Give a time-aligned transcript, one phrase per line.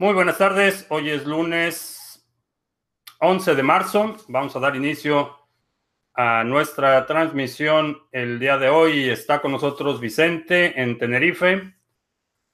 [0.00, 0.86] Muy buenas tardes.
[0.88, 2.26] Hoy es lunes
[3.18, 4.16] 11 de marzo.
[4.28, 5.36] Vamos a dar inicio
[6.14, 9.10] a nuestra transmisión el día de hoy.
[9.10, 11.74] Está con nosotros Vicente en Tenerife,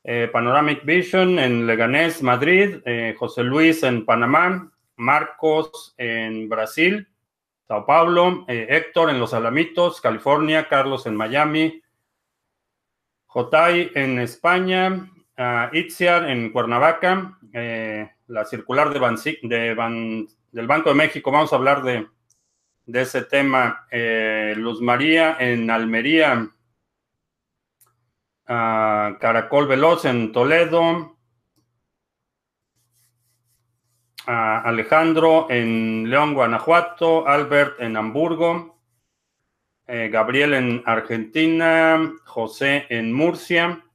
[0.03, 7.07] eh, Panoramic Vision en Leganés, Madrid, eh, José Luis en Panamá, Marcos en Brasil,
[7.69, 11.81] Sao Paulo, eh, Héctor en Los Alamitos, California, Carlos en Miami,
[13.27, 20.95] Jotay en España, uh, Itziar en Cuernavaca, eh, la circular de, de del Banco de
[20.95, 21.31] México.
[21.31, 22.07] Vamos a hablar de,
[22.87, 23.87] ese tema.
[23.91, 26.49] Eh, Luz María en Almería,
[28.47, 31.17] Caracol Veloz en Toledo,
[34.27, 38.77] Alejandro en León, Guanajuato, Albert en Hamburgo,
[39.87, 43.86] eh, Gabriel en Argentina, José en Murcia,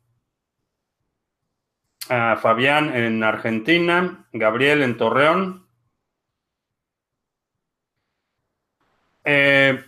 [2.07, 5.67] Fabián en Argentina, Gabriel en Torreón.
[9.23, 9.83] Eh,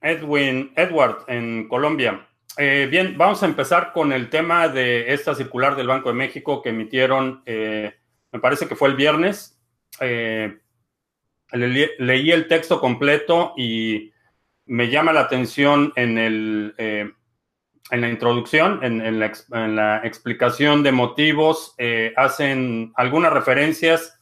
[0.00, 2.26] Edwin, Edward en Colombia.
[2.56, 6.62] Eh, bien, vamos a empezar con el tema de esta circular del Banco de México
[6.62, 7.94] que emitieron, eh,
[8.30, 9.58] me parece que fue el viernes.
[11.52, 14.12] leí el texto completo y
[14.64, 16.74] me llama la atención en el
[17.92, 24.18] en la introducción, en, la, explicación de motivos, eh, hacen algunas referencias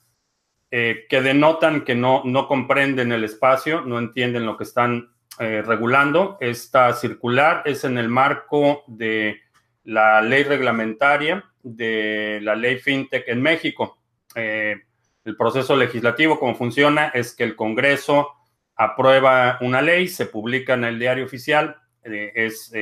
[0.72, 6.36] eh, que denotan que no, comprenden el espacio, no entienden lo que están eh, regulando.
[6.40, 9.40] Esta circular es en el marco de
[9.84, 13.98] la ley reglamentaria de la ley FinTech en México.
[14.34, 18.30] el proceso legislativo, como funciona, es que el Congreso
[18.74, 22.72] aprueba una ley, se publica en el diario oficial, es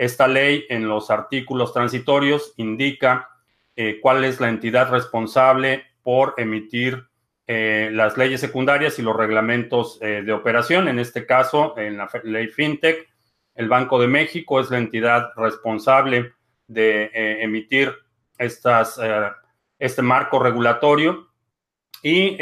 [0.00, 3.28] esta ley en los artículos transitorios indica
[3.76, 7.04] eh, cuál es la entidad responsable por emitir
[7.46, 10.88] eh, las leyes secundarias y los reglamentos eh, de operación.
[10.88, 13.10] En este caso, en la ley FinTech,
[13.54, 16.32] el Banco de México es la entidad responsable
[16.66, 17.10] de
[17.42, 17.92] emitir
[18.38, 21.28] este marco regulatorio
[22.02, 22.38] y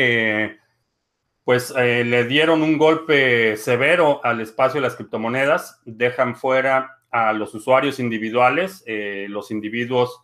[1.42, 7.54] pues le dieron un golpe severo al espacio de las criptomonedas, dejan fuera a los
[7.54, 8.82] usuarios individuales.
[8.86, 10.22] Eh, los individuos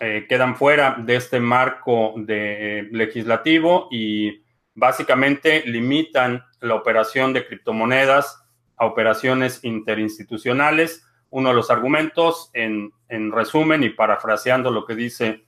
[0.00, 4.42] eh, quedan fuera de este marco de, eh, legislativo y
[4.74, 8.42] básicamente limitan la operación de criptomonedas
[8.76, 11.06] a operaciones interinstitucionales.
[11.30, 15.44] Uno de los argumentos, en, en resumen y parafraseando lo que dice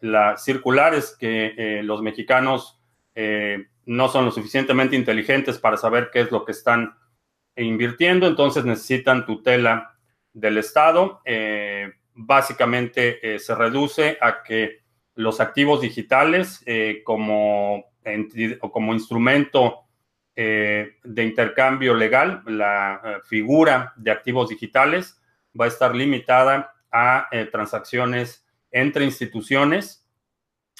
[0.00, 2.78] la circular, es que los mexicanos
[3.86, 6.94] no son lo suficientemente inteligentes para saber qué es lo que están
[7.56, 9.93] invirtiendo, entonces necesitan tutela
[10.34, 11.22] del Estado.
[11.24, 14.82] Eh, básicamente eh, se reduce a que
[15.14, 17.84] los activos digitales eh, como,
[18.60, 19.80] como instrumento
[20.36, 25.22] de intercambio legal, la figura de activos digitales
[25.58, 30.04] va a estar limitada a transacciones entre instituciones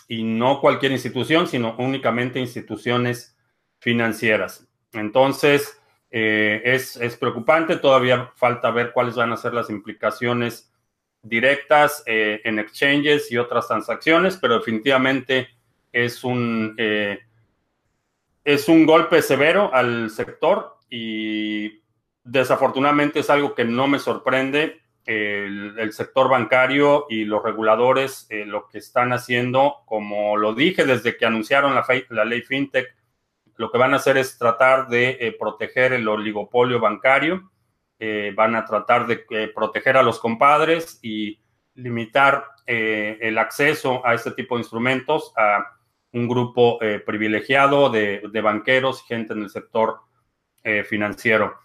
[0.09, 3.38] y no cualquier institución, sino únicamente instituciones
[3.78, 4.69] financieras.
[4.92, 5.81] Entonces,
[6.17, 10.73] eh, es, preocupante, todavía falta ver cuáles van a ser las implicaciones
[11.23, 15.49] directas eh, en exchanges y otras transacciones, pero definitivamente
[15.93, 17.19] es un, eh,
[18.45, 21.83] es un golpe severo al sector y
[22.23, 24.83] desafortunadamente es algo que no me sorprende.
[25.05, 31.27] El, sector bancario y los reguladores lo que están haciendo, como lo dije desde que
[31.27, 32.95] anunciaron la, la ley FinTech,
[33.56, 37.50] lo que van a hacer es tratar de eh, proteger el oligopolio bancario,
[37.98, 41.41] eh, van a tratar de eh, proteger a los compadres y
[41.75, 45.66] limitar el acceso a este tipo de instrumentos a
[46.12, 49.98] un grupo privilegiado de, banqueros y gente en el sector
[50.86, 51.59] financiero.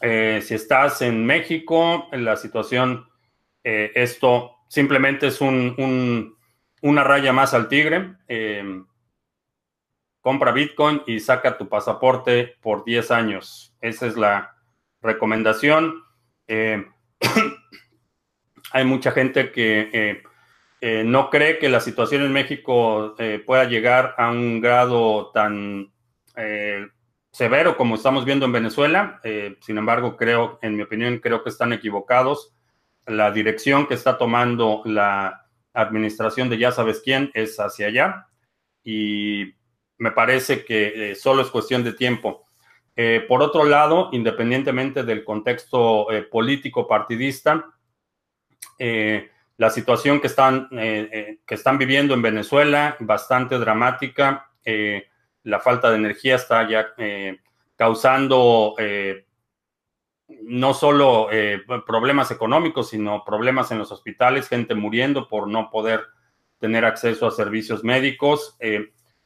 [0.00, 3.06] si estás en México, en la situación,
[3.62, 6.34] esto simplemente es un,
[6.80, 8.14] una raya más al tigre
[10.26, 13.72] compra Bitcoin y saca tu pasaporte por 10 años.
[13.80, 14.56] Esa es la
[15.00, 16.02] recomendación.
[16.48, 16.84] Eh,
[18.72, 20.22] hay mucha gente que eh,
[20.80, 23.14] eh, no cree que la situación en México
[23.46, 25.92] pueda llegar a un grado tan
[27.30, 29.20] severo como estamos viendo en Venezuela.
[29.60, 32.52] sin embargo, creo, en mi opinión, creo que están equivocados.
[33.06, 38.26] La dirección que está tomando la administración de ya sabes quién es hacia allá.
[38.82, 39.55] Y
[39.98, 42.44] me parece que eh, solo es cuestión de tiempo.
[42.94, 47.72] Eh, por otro lado, independientemente del contexto eh, político partidista,
[49.58, 54.50] la situación que están, que están viviendo en Venezuela, bastante dramática.
[55.44, 56.88] la falta de energía está ya
[57.74, 58.74] causando
[60.42, 61.30] no solo
[61.86, 66.02] problemas económicos, sino problemas en los hospitales, gente muriendo por no poder
[66.58, 68.58] tener acceso a servicios médicos,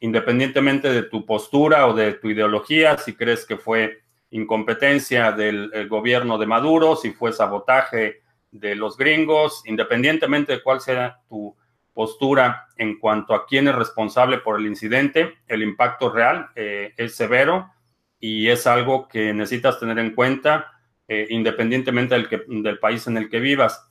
[0.01, 4.01] independientemente de tu postura o de tu ideología, si crees que fue
[4.31, 11.21] incompetencia del gobierno de Maduro, si fue sabotaje de los gringos, independientemente de cuál sea
[11.29, 11.55] tu
[11.93, 17.15] postura en cuanto a quién es responsable por el incidente, el impacto real eh, es
[17.15, 17.71] severo
[18.19, 20.73] y es algo que necesitas tener en cuenta
[21.09, 23.85] eh, independientemente del, país en el que vivas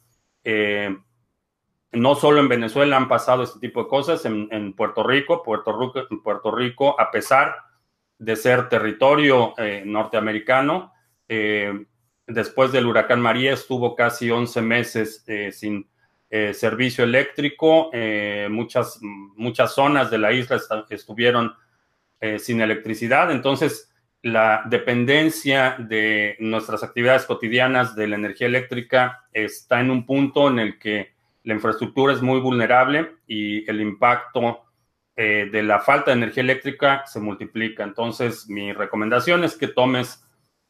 [1.91, 6.99] no solo en Venezuela han pasado este tipo de cosas, en, Puerto Rico, Puerto Rico,
[6.99, 7.55] a pesar
[8.17, 10.93] de ser territorio eh, norteamericano,
[11.27, 11.85] eh,
[12.27, 15.87] después del huracán María estuvo casi 11 meses eh, sin
[16.53, 17.89] servicio eléctrico,
[18.51, 21.55] muchas, muchas zonas de la isla estuvieron
[22.37, 23.91] sin electricidad, entonces
[24.21, 30.59] la dependencia de nuestras actividades cotidianas de la energía eléctrica está en un punto en
[30.59, 34.61] el que la infraestructura es muy vulnerable y el impacto
[35.15, 37.83] eh, de la falta de energía eléctrica se multiplica.
[37.83, 40.25] Entonces, mi recomendación es que tomes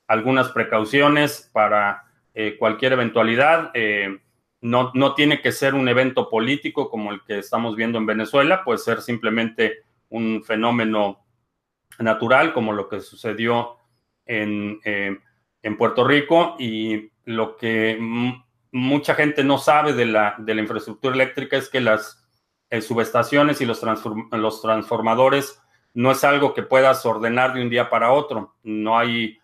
[0.07, 3.71] algunas precauciones para eh, cualquier eventualidad.
[3.73, 4.19] Eh,
[4.61, 8.63] no, no, tiene que ser un evento político como el que estamos viendo en Venezuela,
[8.63, 11.23] puede ser simplemente un fenómeno
[11.99, 13.77] natural como lo que sucedió
[14.25, 17.97] en, en Puerto Rico y lo que
[18.71, 22.23] mucha gente no sabe de la, de la infraestructura eléctrica es que las
[22.69, 25.61] eh, subestaciones y los, transformadores
[25.93, 28.55] no es algo que puedas ordenar de un día para otro.
[28.63, 29.39] No hay,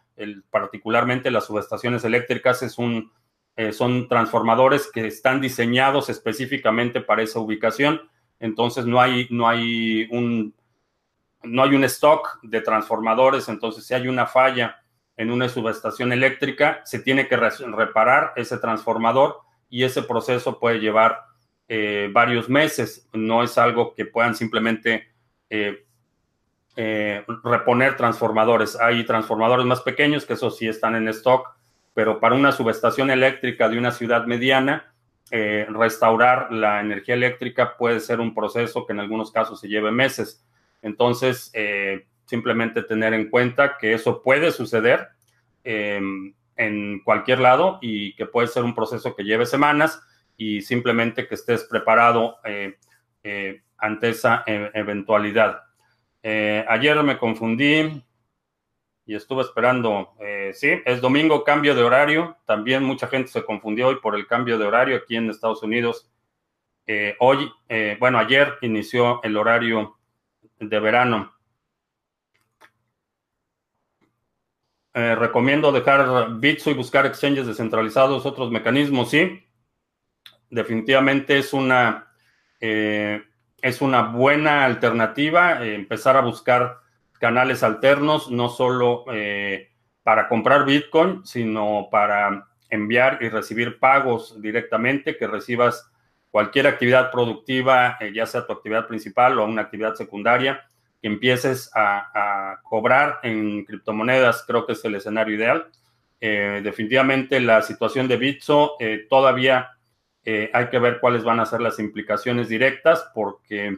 [0.51, 3.11] particularmente las subestaciones eléctricas, es un,
[3.55, 8.01] eh, son transformadores que están diseñados específicamente para esa ubicación.
[8.39, 10.53] Entonces no hay, no hay un
[11.41, 13.49] no hay un stock de transformadores.
[13.49, 14.77] Entonces, si hay una falla
[15.17, 19.37] en una subestación eléctrica, se tiene que reparar ese transformador
[19.69, 21.21] y ese proceso puede llevar
[21.67, 23.07] eh, varios meses.
[23.13, 25.07] No es algo que puedan simplemente
[25.49, 25.85] eh,
[26.75, 28.77] eh, reponer transformadores.
[28.79, 31.47] Hay transformadores más pequeños que eso sí están en stock,
[31.93, 34.91] pero para una subestación eléctrica de una ciudad mediana,
[35.31, 40.45] restaurar la energía eléctrica puede ser un proceso que en algunos casos se lleve meses.
[40.83, 41.51] Entonces,
[42.25, 45.09] simplemente tener en cuenta que eso puede suceder
[45.63, 50.01] em, en cualquier lado y que puede ser un proceso que lleve semanas
[50.37, 52.77] y simplemente que estés preparado eh,
[53.23, 55.63] eh, ante esa e, eventualidad.
[56.23, 58.03] Eh, ayer me confundí
[59.07, 60.15] y estuve esperando,
[60.53, 62.37] sí, es domingo, cambio de horario.
[62.47, 66.11] También mucha gente se confundió hoy por el cambio de horario aquí en Estados Unidos.
[67.19, 67.51] hoy,
[67.99, 69.99] bueno, ayer inició el horario
[70.59, 71.34] de verano.
[74.97, 79.45] Eh, recomiendo dejar Bitso y buscar exchanges descentralizados, otros mecanismos, sí.
[80.49, 82.07] Definitivamente es una,
[82.61, 83.21] eh,
[83.61, 86.77] es una buena alternativa eh, empezar a buscar
[87.19, 89.03] canales alternos, no solo
[90.03, 95.91] para comprar Bitcoin, sino para enviar y recibir pagos directamente, que recibas
[96.29, 100.69] cualquier actividad productiva, ya sea tu actividad principal o una actividad secundaria
[101.05, 105.67] que empieces a, cobrar en criptomonedas, creo que es el escenario ideal.
[106.19, 109.69] Eh, definitivamente la situación de Bitso eh, todavía
[110.23, 113.77] eh, hay que ver cuáles van a ser las implicaciones directas, porque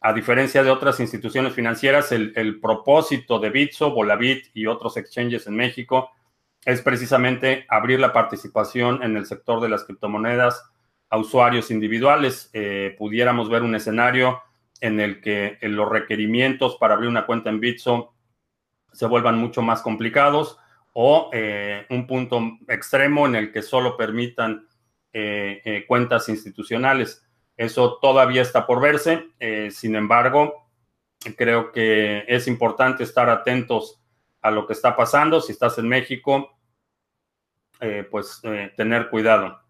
[0.00, 5.46] a diferencia de otras instituciones financieras, el, el propósito de Bitso, Volavit y otros exchanges
[5.46, 6.12] en México
[6.64, 10.64] es precisamente abrir la participación en el sector de las criptomonedas
[11.10, 12.50] a usuarios individuales.
[12.96, 14.40] pudiéramos ver un escenario
[14.80, 18.14] en el que los requerimientos para abrir una cuenta en Bitso
[18.92, 20.58] se vuelvan mucho más complicados
[20.92, 24.66] o eh, un punto extremo en el que solo permitan
[25.12, 27.22] eh, eh, cuentas institucionales.
[27.56, 29.28] Eso todavía está por verse.
[29.70, 30.68] sin embargo,
[31.36, 34.02] creo que es importante estar atentos
[34.40, 35.40] a lo que está pasando.
[35.40, 36.58] Si estás en México,
[38.10, 38.42] pues
[38.76, 39.63] tener cuidado.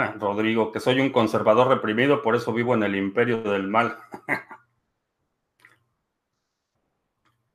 [0.20, 3.96] Rodrigo, que soy un conservador reprimido, por eso vivo en el imperio del mal.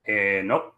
[0.04, 0.76] eh, no.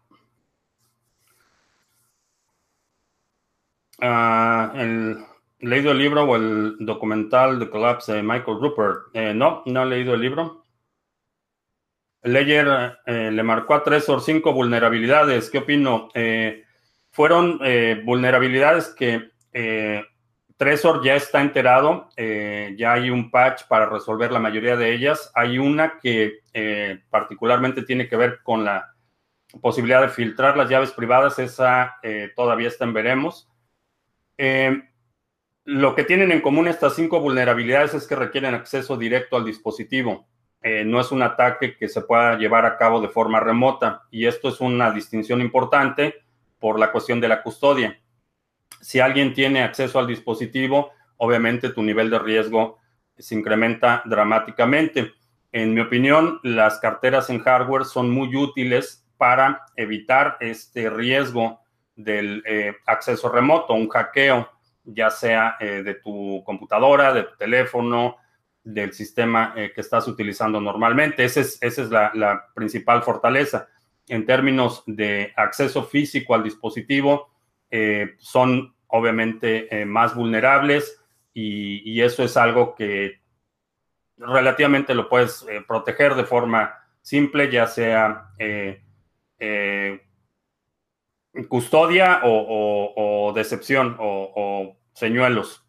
[4.00, 5.18] Ah, el,
[5.60, 8.98] ¿Leído el libro o el documental The Collapse de Michael Rupert?
[9.12, 10.64] Eh, no, no he leído el libro.
[12.22, 15.50] Leyer eh, le marcó a tres o cinco vulnerabilidades.
[15.50, 16.08] ¿Qué opino?
[17.10, 17.58] Fueron
[18.04, 19.32] vulnerabilidades que
[20.58, 25.30] Trezor ya está enterado, eh, ya hay un patch para resolver la mayoría de ellas.
[25.36, 28.92] Hay una que eh, particularmente tiene que ver con la
[29.60, 33.48] posibilidad de filtrar las llaves privadas, esa eh, todavía está en veremos.
[35.64, 40.26] lo que tienen en común estas cinco vulnerabilidades es que requieren acceso directo al dispositivo.
[40.86, 44.48] no es un ataque que se pueda llevar a cabo de forma remota y esto
[44.48, 46.16] es una distinción importante
[46.58, 47.96] por la cuestión de la custodia
[48.80, 52.78] si alguien tiene acceso al dispositivo, obviamente tu nivel de riesgo
[53.18, 55.12] se incrementa dramáticamente.
[55.52, 61.60] En mi opinión, las carteras en hardware son muy útiles para evitar este riesgo
[61.96, 64.48] del eh, acceso remoto, un hackeo,
[64.84, 68.16] ya sea eh, de tu computadora, de tu teléfono,
[68.62, 71.24] del sistema eh, que estás utilizando normalmente.
[71.24, 73.68] Esa es, la, principal fortaleza.
[74.06, 77.30] En términos de acceso físico al dispositivo,
[78.18, 81.00] son obviamente eh, más vulnerables
[81.32, 83.20] y, eso es algo que
[84.16, 88.82] relativamente lo puedes eh, proteger de forma simple, ya sea eh,
[91.48, 95.64] custodia o, decepción o, señuelos.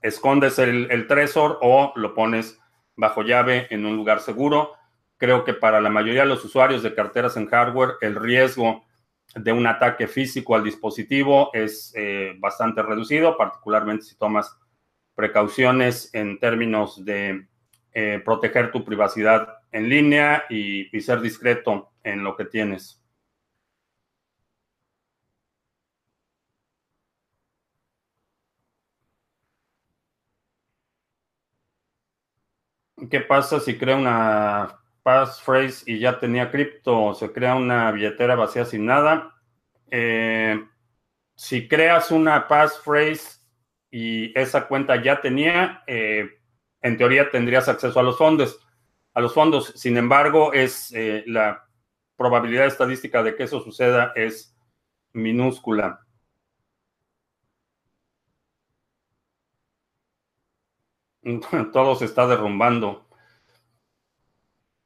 [0.00, 2.58] Escondes el, el tresor o lo pones
[2.96, 4.74] bajo llave en un lugar seguro.
[5.16, 8.84] Creo que para la mayoría de los usuarios de carteras en hardware, el riesgo
[9.34, 14.56] de un ataque físico al dispositivo es eh, bastante reducido, particularmente si tomas
[15.14, 17.46] precauciones en términos de
[17.92, 23.02] eh, proteger tu privacidad en línea y, ser discreto en lo que tienes.
[33.10, 38.64] ¿Qué pasa si crea una passphrase y ya tenía cripto, se crea una billetera vacía
[38.64, 39.34] sin nada.
[39.90, 40.64] Eh,
[41.34, 43.40] si creas una passphrase
[43.90, 46.30] y esa cuenta ya tenía, eh,
[46.80, 48.58] en teoría tendrías acceso a los fondos.
[49.14, 51.68] A los fondos, sin embargo, es eh, la
[52.16, 54.56] probabilidad estadística de que eso suceda es
[55.12, 56.00] minúscula.
[61.72, 63.06] Todo se está derrumbando.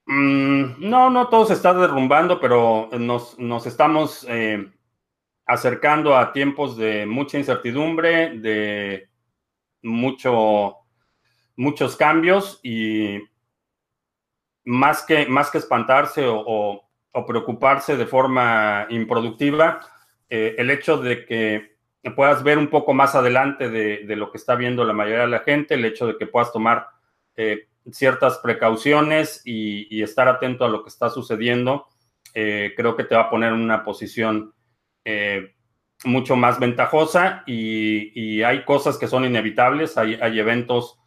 [0.07, 4.71] Mm, no, no todo se está derrumbando, pero nos, estamos eh,
[5.47, 9.09] acercando a tiempos de mucha incertidumbre, de
[9.83, 10.77] mucho,
[11.57, 13.19] muchos cambios y
[14.65, 16.83] más que, más que espantarse o,
[17.27, 19.81] preocuparse de forma improductiva,
[20.29, 21.77] eh, el hecho de que
[22.15, 25.41] puedas ver un poco más adelante de, lo que está viendo la mayoría de la
[25.41, 26.89] gente, el hecho de que puedas tomar
[27.37, 31.87] eh, ciertas precauciones y, estar atento a lo que está sucediendo,
[32.35, 34.53] eh, creo que te va a poner en una posición
[35.05, 35.55] eh,
[36.05, 40.99] mucho más ventajosa y, hay cosas que son inevitables, hay, eventos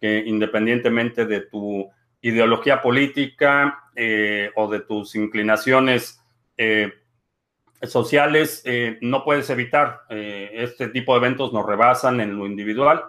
[0.00, 1.90] que independientemente de tu
[2.20, 6.20] ideología política eh, o de tus inclinaciones
[7.82, 8.64] sociales,
[9.00, 10.00] no puedes evitar.
[10.08, 13.04] este tipo de eventos nos rebasan en lo individual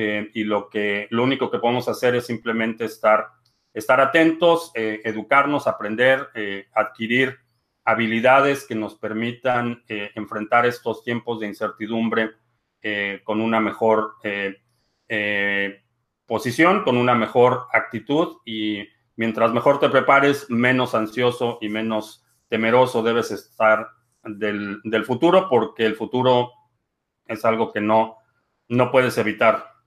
[0.00, 3.30] eh, y lo, que, lo único que podemos hacer es simplemente estar,
[3.74, 7.36] estar atentos, eh, educarnos, aprender, eh, adquirir
[7.82, 12.32] habilidades que nos permitan enfrentar estos tiempos de incertidumbre
[13.24, 14.16] con una mejor
[16.26, 18.86] posición, con una mejor actitud y
[19.16, 23.88] mientras mejor te prepares, menos ansioso y menos temeroso debes estar
[24.22, 26.52] del, del futuro porque el futuro
[27.26, 28.18] es algo que no,
[28.68, 29.77] no puedes evitar.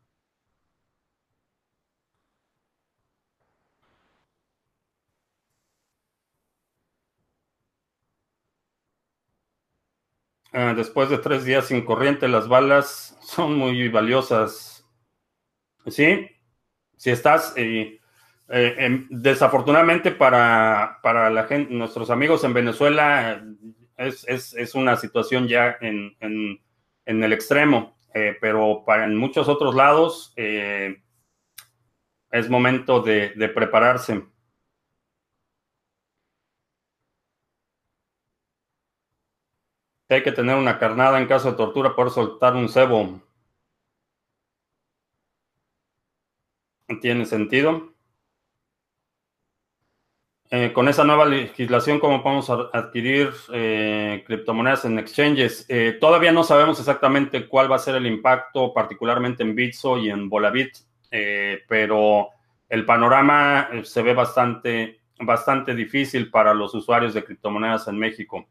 [10.53, 14.85] Ah, después de tres días sin corriente, las balas son muy valiosas.
[15.87, 16.27] Sí,
[16.97, 17.99] si estás, eh,
[18.49, 23.41] eh, desafortunadamente para, para la gente, nuestros amigos en Venezuela,
[23.97, 26.15] es, una situación ya en,
[27.05, 30.99] el extremo, eh, pero para en muchos otros lados es
[32.49, 34.30] momento de prepararse.
[40.15, 43.21] Hay que tener una carnada en caso de tortura por soltar un cebo.
[46.99, 47.93] ¿Tiene sentido?
[50.53, 55.65] Eh, con esa nueva legislación, ¿cómo podemos adquirir eh, criptomonedas en exchanges?
[55.69, 60.09] Eh, todavía no sabemos exactamente cuál va a ser el impacto, particularmente en Bitso y
[60.09, 60.75] en Volabit,
[61.69, 62.29] pero
[62.67, 68.45] el panorama se ve bastante, bastante difícil para los usuarios de criptomonedas en México.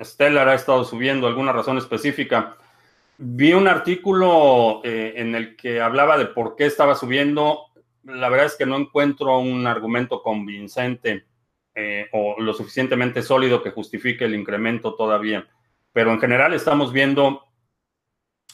[0.00, 2.56] Stellar ha estado subiendo, ¿alguna razón específica?
[3.18, 7.66] Vi un artículo eh, en el que hablaba de por qué estaba subiendo.
[8.04, 11.26] La verdad es que no encuentro un argumento convincente
[11.74, 15.48] eh, o lo suficientemente sólido que justifique el incremento todavía.
[15.92, 17.44] Pero en general estamos viendo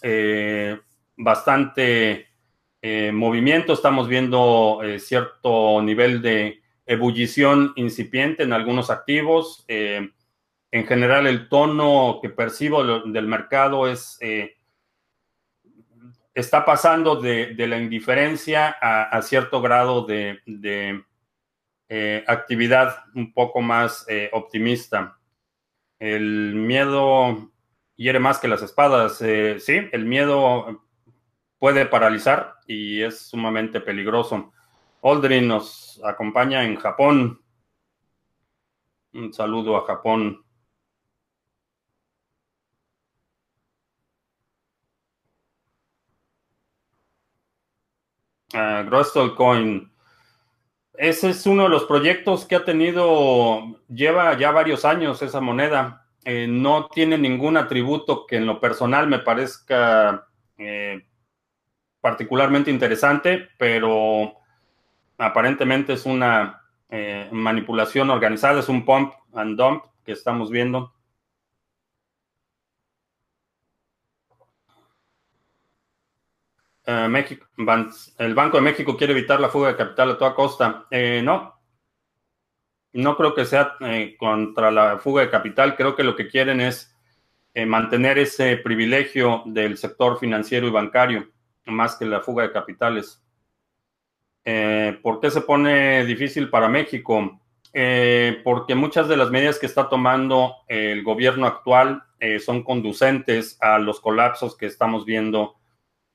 [0.02, 0.80] eh,
[1.16, 2.28] bastante
[3.12, 9.64] movimiento, estamos viendo cierto nivel de ebullición incipiente en algunos activos.
[10.74, 14.18] En general, el tono que percibo del mercado es
[16.34, 20.40] está pasando de, la indiferencia a, cierto grado de,
[21.88, 25.18] eh, actividad un poco más eh, optimista.
[25.98, 27.52] El miedo
[27.94, 29.22] hiere más que las espadas.
[29.22, 30.84] Eh, sí, el miedo
[31.58, 34.52] puede paralizar y es sumamente peligroso.
[35.02, 37.40] Aldrin nos acompaña en Japón.
[39.12, 40.43] Un saludo a Japón.
[48.54, 49.90] Uh, Coin.
[50.94, 56.06] Ese es uno de los proyectos que ha tenido, lleva ya varios años esa moneda.
[56.24, 61.04] Eh, no tiene ningún atributo que en lo personal me parezca eh,
[62.00, 64.34] particularmente interesante, pero
[65.18, 70.93] aparentemente es una eh, manipulación organizada, es un pump and dump que estamos viendo.
[76.86, 77.46] Eh, México,
[78.18, 80.86] el Banco de México quiere evitar la fuga de capital a toda costa.
[80.90, 81.54] Eh, no,
[82.92, 85.76] no creo que sea eh, contra la fuga de capital.
[85.76, 86.90] Creo que lo que quieren es
[87.68, 91.30] mantener ese privilegio del sector financiero y bancario,
[91.66, 93.22] más que la fuga de capitales.
[94.42, 97.40] ¿Por qué se pone difícil para México?
[98.42, 102.02] porque muchas de las medidas que está tomando el gobierno actual
[102.40, 105.54] son conducentes a los colapsos que estamos viendo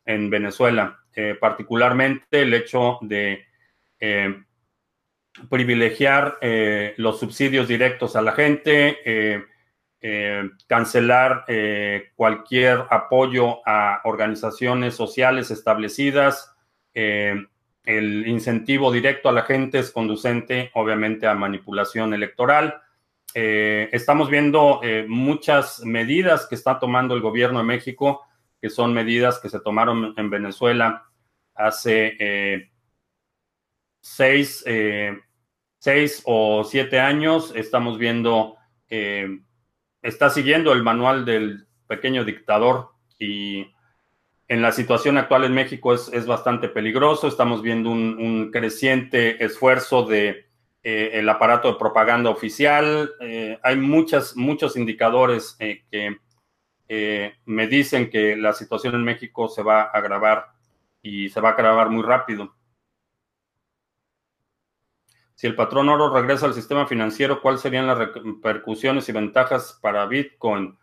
[0.10, 3.46] en Venezuela, eh, particularmente el hecho de
[4.00, 4.44] eh,
[5.50, 9.46] privilegiar eh, los subsidios directos a la gente,
[10.66, 11.44] cancelar
[12.16, 16.56] cualquier apoyo a organizaciones sociales establecidas,
[16.94, 22.82] el incentivo directo a la gente es conducente, obviamente, a manipulación electoral.
[23.34, 28.24] estamos viendo muchas medidas que está tomando el gobierno de México
[28.62, 31.06] que son medidas que se tomaron en Venezuela
[31.60, 32.72] hace eh,
[34.02, 35.20] seis, eh,
[35.78, 37.52] seis, o siete años.
[37.56, 38.56] Estamos viendo,
[38.90, 39.40] eh,
[40.02, 43.68] está siguiendo el manual del pequeño dictador y
[44.48, 47.28] en la situación actual en México es, bastante peligroso.
[47.28, 50.48] Estamos viendo un, creciente esfuerzo de
[50.82, 53.12] el aparato de propaganda oficial.
[53.62, 56.18] hay muchas, muchos indicadores que
[56.90, 60.48] eh, me dicen que la situación en México se va a agravar
[61.02, 62.54] y se va a agravar muy rápido.
[65.36, 70.06] Si el patrón oro regresa al sistema financiero, ¿cuáles serían las repercusiones y ventajas para
[70.06, 70.78] Bitcoin?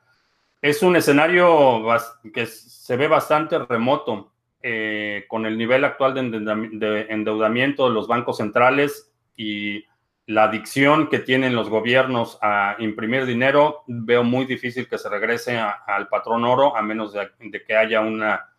[0.62, 1.84] Es un escenario
[2.32, 4.32] que se ve bastante remoto.
[4.68, 9.84] Eh, con el nivel actual de endeudamiento de los bancos centrales y
[10.26, 15.56] la adicción que tienen los gobiernos a imprimir dinero, veo muy difícil que se regrese
[15.58, 18.52] al patrón oro, a menos de, que haya una,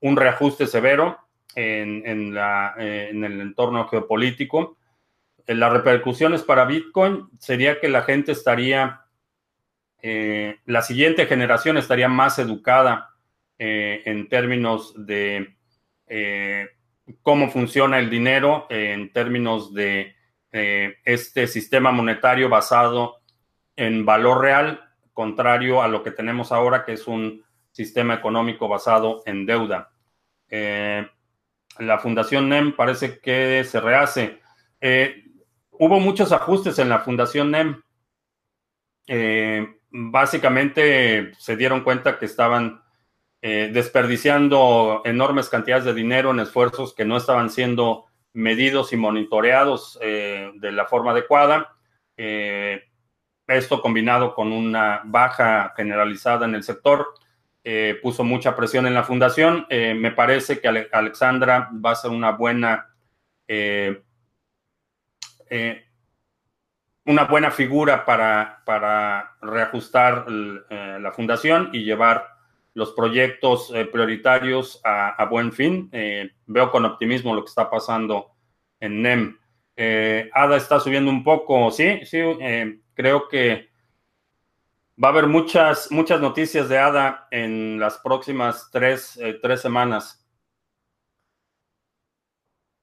[0.00, 1.18] un reajuste severo
[1.54, 4.78] en, la, eh, en el entorno geopolítico.
[5.46, 9.02] Eh, las repercusiones para Bitcoin sería que la gente estaría,
[10.00, 13.10] eh, la siguiente generación estaría más educada
[13.64, 15.54] en términos de
[17.22, 20.16] cómo funciona el dinero, en términos de
[20.52, 23.22] eh, este sistema monetario basado
[23.74, 24.82] en valor real,
[25.14, 29.92] contrario a lo que tenemos ahora, que es un sistema económico basado en deuda.
[30.50, 31.08] Eh,
[31.78, 34.40] la Fundación NEM parece que se rehace.
[34.78, 35.24] Eh,
[35.70, 37.82] hubo muchos ajustes en la Fundación NEM.
[39.90, 42.82] básicamente se dieron cuenta que estaban
[43.40, 50.50] desperdiciando enormes cantidades de dinero en esfuerzos que no estaban siendo medidos y monitoreados eh,
[50.54, 51.74] de la forma adecuada.
[52.16, 52.82] Eh,
[53.46, 57.08] esto combinado con una baja generalizada en el sector
[57.64, 59.66] eh, puso mucha presión en la fundación.
[59.68, 62.88] me parece que Alexandra va a ser una buena
[67.04, 72.31] una buena figura para, para reajustar la fundación y llevar
[72.74, 75.88] los proyectos eh, prioritarios a, buen fin.
[75.92, 78.32] Eh, veo con optimismo lo que está pasando
[78.80, 79.38] en NEM.
[79.76, 82.20] Eh, ADA está subiendo un poco, sí, sí,
[82.94, 83.70] creo que
[85.02, 90.24] Va a haber muchas, muchas noticias de ADA en las próximas tres, tres semanas.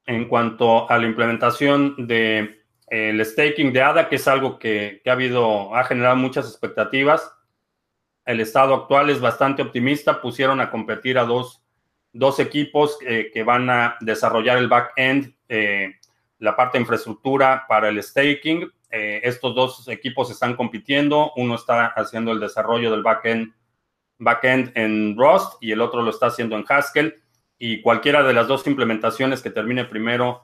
[0.06, 5.12] En cuanto a la implementación de el staking de ADA, que es algo que, ha
[5.12, 7.32] habido, ha generado muchas expectativas.
[8.26, 10.22] El estado actual es bastante optimista.
[10.22, 11.64] Pusieron a competir a dos,
[12.40, 15.96] equipos eh, que van a desarrollar el back-end, eh,
[16.38, 18.72] la parte de infraestructura para el staking.
[18.92, 21.34] Eh, estos dos equipos están compitiendo.
[21.38, 23.54] Uno está haciendo el desarrollo del back-end
[24.20, 27.16] back en Rust y el otro lo está haciendo en Haskell.
[27.58, 30.44] Y cualquiera de las dos implementaciones que termine primero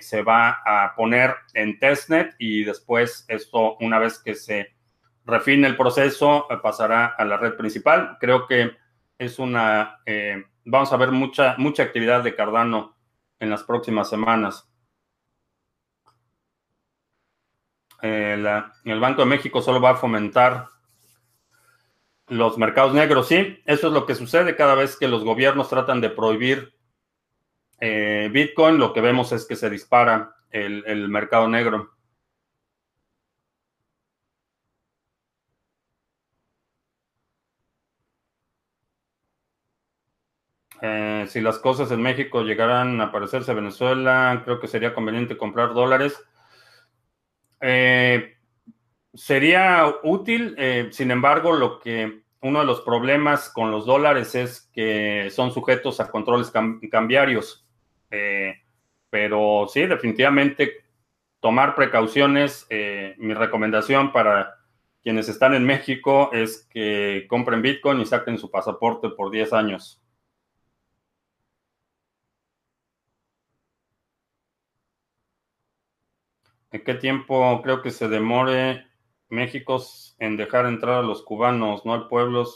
[0.00, 4.74] se va a poner en testnet y después esto, una vez que se
[5.24, 8.16] refine el proceso, eh, pasará a la red principal.
[8.20, 8.76] Creo que
[9.18, 12.96] es una, eh, vamos a ver mucha, mucha actividad de Cardano
[13.38, 14.68] en las próximas semanas.
[18.04, 20.66] el Banco de México solo va a fomentar
[22.26, 23.28] los mercados negros.
[23.28, 26.74] Sí, eso es lo que sucede cada vez que los gobiernos tratan de prohibir
[27.84, 31.90] eh, Bitcoin, lo que vemos es que se dispara el, mercado negro.
[40.82, 45.38] Eh, si las cosas en México llegaran a parecerse a Venezuela, creo que sería conveniente
[45.38, 46.22] comprar dólares.
[47.60, 48.36] Eh,
[49.14, 50.56] sería útil,
[50.90, 56.00] sin embargo, lo que uno de los problemas con los dólares es que son sujetos
[56.00, 56.52] a controles
[56.90, 57.64] cambiarios.
[58.10, 58.62] Eh,
[59.08, 60.84] pero sí, definitivamente
[61.40, 62.66] tomar precauciones.
[62.68, 64.56] Eh, mi recomendación para
[65.02, 70.01] quienes están en México es que compren Bitcoin y saquen su pasaporte por 10 años.
[76.72, 78.86] ¿En qué tiempo creo que se demore
[79.28, 79.82] México
[80.18, 82.46] en dejar entrar a los cubanos, no al pueblo,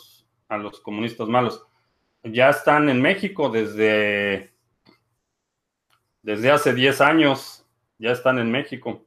[0.49, 1.63] a los comunistas malos?
[2.25, 4.53] Ya están en México desde
[6.23, 7.65] desde hace 10 años
[7.99, 9.07] ya están en México.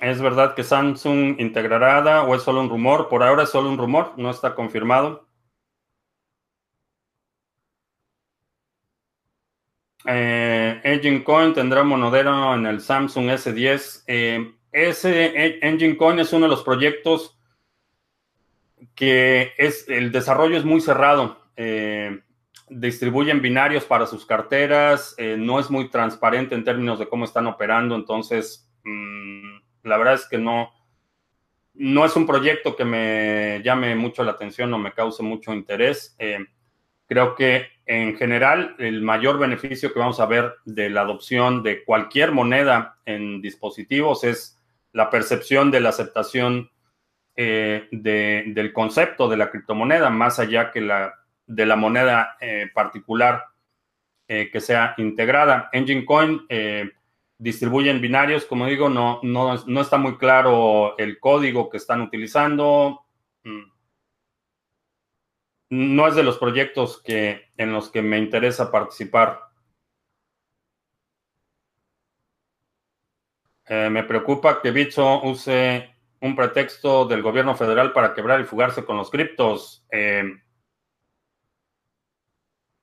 [0.00, 3.08] ¿Es verdad que Samsung integrará o es solo un rumor?
[3.08, 5.29] Por ahora es solo un rumor, no está confirmado.
[10.06, 14.04] Eh, Engine Coin tendrá monodero en el Samsung S10.
[14.06, 17.36] Eh, ese e, Engine Coin es uno de los proyectos
[18.94, 21.42] que es el desarrollo es muy cerrado.
[21.56, 22.20] Eh,
[22.68, 27.96] distribuyen binarios para sus carteras, no es muy transparente en términos de cómo están operando,
[27.96, 30.70] entonces mm, la verdad es que no,
[31.74, 36.16] no es un proyecto que me llame mucho la atención o me cause mucho interés.
[37.06, 41.82] Creo que en general el mayor beneficio que vamos a ver de la adopción de
[41.82, 44.56] cualquier moneda en dispositivos es
[44.92, 46.70] la percepción de la aceptación
[47.34, 50.88] eh, del concepto de la criptomoneda, más allá que
[51.46, 53.46] de la moneda eh, particular
[54.28, 55.68] eh, que sea integrada.
[55.72, 56.42] Engine Coin
[57.38, 62.02] distribuye en binarios, como digo, no, no, no, está muy claro el código que están
[62.02, 63.00] utilizando.
[63.42, 63.79] Mm.
[65.70, 69.48] No es de los proyectos que, en los que me interesa participar.
[73.68, 78.96] me preocupa que Bitso use un pretexto del gobierno federal para quebrar y fugarse con
[78.96, 79.86] los criptos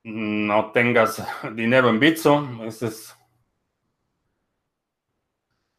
[0.07, 1.21] no tengas
[1.53, 2.47] dinero en Bitso.
[2.63, 3.16] Ese es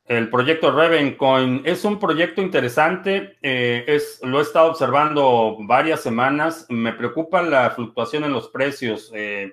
[0.09, 3.37] el proyecto Ravencoin es un proyecto interesante.
[3.43, 6.67] Eh, lo he estado observando varias semanas.
[6.69, 9.13] Me preocupa la fluctuación en los precios.
[9.15, 9.53] Eh,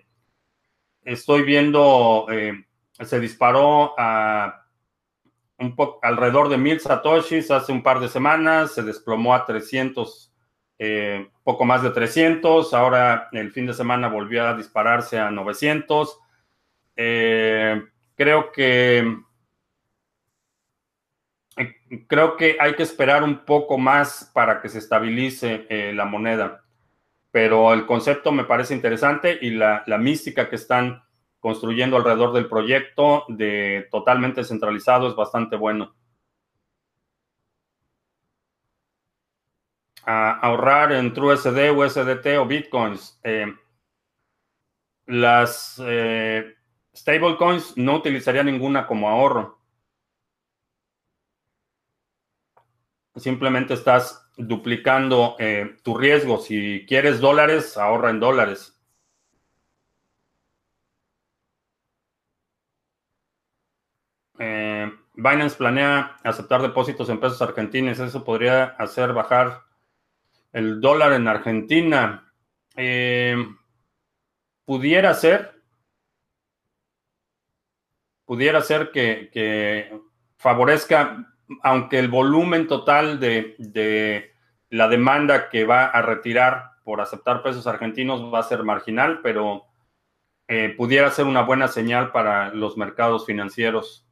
[1.03, 2.65] estoy viendo, eh,
[2.99, 4.65] se disparó a
[5.57, 10.33] un poco alrededor de mil satoshis hace un par de semanas, se desplomó a 300
[10.77, 16.19] eh, poco más de 300, ahora el fin de semana volvió a dispararse a 900.
[16.97, 17.81] Eh,
[18.15, 19.17] creo que
[22.07, 26.63] creo que hay que esperar un poco más para que se estabilice la moneda,
[27.31, 31.03] pero el concepto me parece interesante y la, la mística que están
[31.39, 35.95] construyendo alrededor del proyecto de totalmente centralizado es bastante bueno.
[40.05, 43.19] ahorrar en TrueSD, USDT o Bitcoins.
[43.23, 43.53] Eh,
[45.07, 46.55] las eh,
[46.95, 49.59] stablecoins no utilizaría ninguna como ahorro.
[53.15, 56.38] Simplemente estás duplicando eh, tu riesgo.
[56.39, 58.75] Si quieres dólares, ahorra en dólares.
[65.17, 67.99] Binance planea aceptar depósitos en pesos argentinos.
[67.99, 69.63] Eso podría hacer bajar
[70.51, 72.32] el dólar en Argentina.
[72.75, 73.36] Eh,
[74.65, 75.56] pudiera ser.
[78.25, 80.01] Pudiera ser que,
[80.38, 84.31] favorezca, aunque el volumen total de
[84.69, 89.65] la demanda que va a retirar por aceptar pesos argentinos va a ser marginal, pero
[90.47, 94.05] eh, pudiera ser una buena señal para los mercados financieros.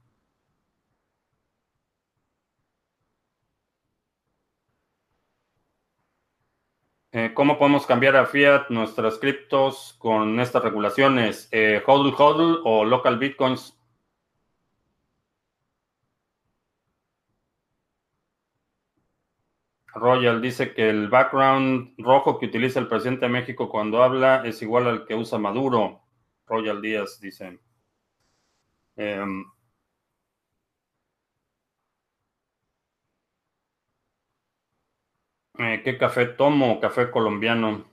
[7.12, 11.48] Eh, ¿Cómo podemos cambiar a fiat nuestras criptos con estas regulaciones?
[11.52, 13.78] Eh, ¿Hodl HODL o local bitcoins?
[19.96, 24.62] Royal dice que el background rojo que utiliza el presidente de México cuando habla es
[24.62, 26.02] igual al que usa Maduro.
[26.48, 27.60] Royal Díaz dice.
[28.98, 29.46] Em,
[35.60, 36.80] eh, ¿Qué café tomo?
[36.80, 37.93] Café colombiano.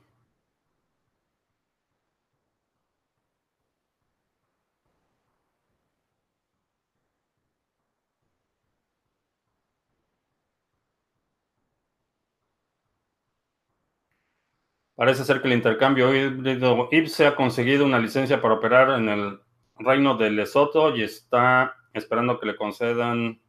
[15.00, 19.40] Parece ser que el intercambio híbrido IPSE ha conseguido una licencia para operar en el
[19.78, 23.40] reino de Lesoto y está esperando que le concedan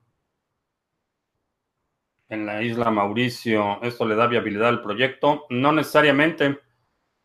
[2.30, 3.84] en la isla Mauricio.
[3.84, 5.46] Esto le da viabilidad al proyecto.
[5.50, 6.58] No necesariamente.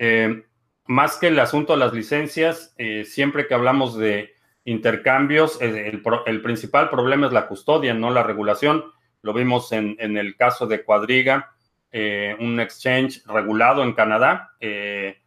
[0.01, 0.45] Eh,
[0.87, 4.35] más que el asunto de las licencias, eh, siempre que hablamos de
[4.65, 8.87] intercambios, eh, el, principal problema es la custodia, no la regulación.
[9.23, 11.56] Lo vimos en, en el caso de Cuadriga
[11.93, 14.55] eh, un exchange regulado en Canadá.
[14.61, 15.19] Eh,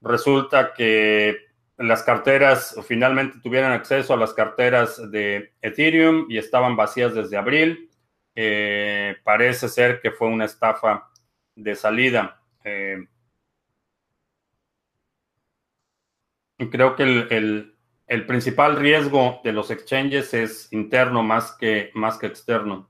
[0.00, 1.36] resulta que
[1.78, 7.90] las carteras finalmente tuvieron acceso a las carteras de Ethereum y estaban vacías desde abril.
[8.34, 11.10] Eh, parece ser que fue una estafa
[11.54, 12.40] de salida.
[16.70, 17.74] creo que el,
[18.06, 22.88] el, principal riesgo de los exchanges es interno más que, más que externo.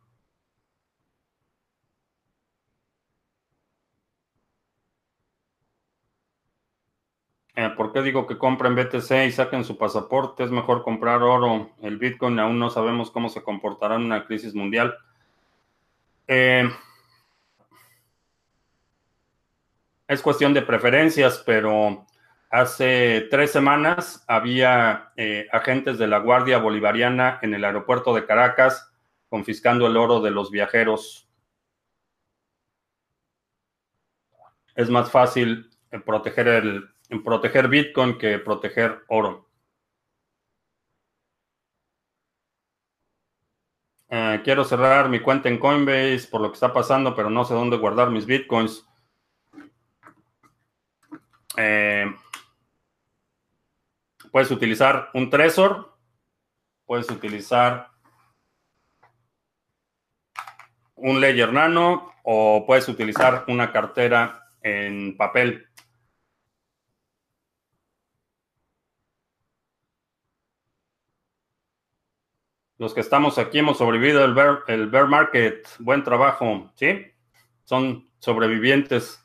[7.59, 10.45] Eh, ¿Por qué digo que compren BTC y saquen su pasaporte?
[10.45, 11.71] Es mejor comprar oro.
[11.81, 14.95] El Bitcoin aún no sabemos cómo se comportará en una crisis mundial.
[16.29, 16.69] Eh,
[20.07, 22.05] es cuestión de preferencias, pero
[22.51, 28.92] hace tres semanas había eh, agentes de la Guardia Bolivariana en el aeropuerto de Caracas
[29.31, 31.27] confiscando el oro de los viajeros.
[34.75, 35.71] Es más fácil
[36.05, 39.47] proteger el, en proteger Bitcoin que proteger oro.
[44.09, 47.55] Eh, quiero cerrar mi cuenta en Coinbase por lo que está pasando, pero no sé
[47.55, 48.87] dónde guardar mis Bitcoins.
[51.57, 52.14] Eh,
[54.31, 55.97] puedes utilizar un Trezor,
[56.85, 57.90] puedes utilizar
[60.95, 65.65] un Ledger Nano o puedes utilizar una cartera en papel.
[72.78, 75.66] Los que estamos aquí hemos sobrevivido el bear, bear market.
[75.78, 77.06] Buen trabajo, ¿sí?
[77.64, 79.22] Son sobrevivientes.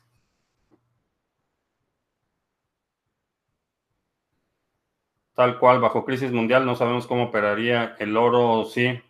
[5.34, 9.00] Tal cual, bajo crisis mundial no sabemos cómo operaría el oro, sí.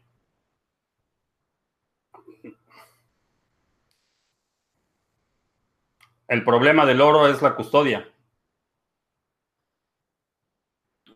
[6.27, 8.09] El problema del oro es la custodia.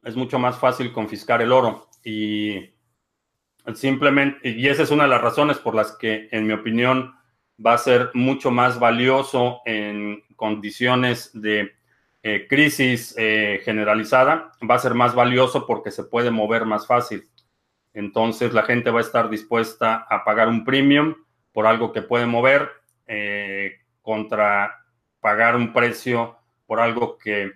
[0.05, 2.76] Es mucho más fácil confiscar el oro y
[3.75, 7.15] Simplemente, y esa es una de las razones por las que, en mi opinión,
[7.65, 11.73] va a ser mucho más valioso en condiciones de
[12.23, 17.29] eh, crisis eh, generalizada, va a ser más valioso porque se puede mover más fácil.
[17.95, 21.15] Entonces la gente va a estar dispuesta a pagar un premium
[21.53, 22.69] por algo que puede mover
[23.07, 24.85] eh, contra
[25.21, 27.53] pagar un precio por algo que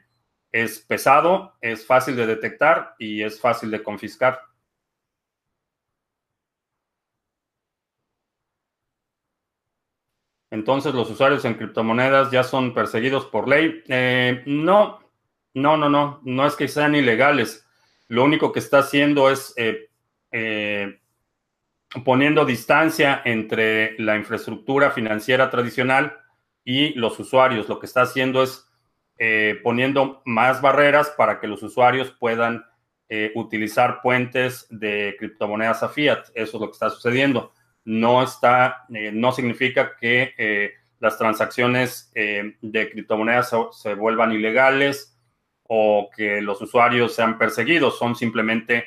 [0.53, 4.41] es pesado, es fácil de detectar y es fácil de confiscar.
[10.51, 13.83] Entonces los usuarios en criptomonedas ya son perseguidos por ley.
[13.89, 15.01] Eh, no,
[15.55, 17.67] no, no, no, no es que sean ilegales.
[18.09, 19.89] Lo único que está haciendo es eh,
[20.33, 21.01] eh,
[22.05, 26.19] poniendo distancia entre la infraestructura financiera tradicional
[26.65, 27.69] y los usuarios.
[27.69, 28.67] Lo que está haciendo es
[29.63, 32.65] poniendo más barreras para que los usuarios puedan
[33.13, 36.29] eh, utilizar puentes de criptomonedas a fiat.
[36.33, 37.53] Eso es lo que está sucediendo.
[37.91, 45.19] No está, eh, no significa que eh, las transacciones de criptomonedas se, vuelvan ilegales
[45.65, 48.85] o que los usuarios sean perseguidos, son simplemente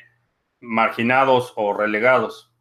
[0.61, 2.53] marginados o relegados.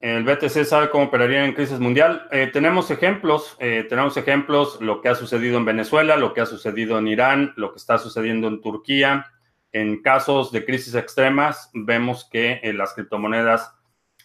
[0.00, 2.26] El BTC sabe cómo operaría en crisis mundial.
[2.30, 6.46] Eh, tenemos ejemplos, eh, tenemos ejemplos, lo que ha sucedido en Venezuela, lo que ha
[6.46, 9.26] sucedido en Irán, lo que está sucediendo en Turquía.
[9.72, 13.74] En casos de crisis extremas, vemos que eh, las criptomonedas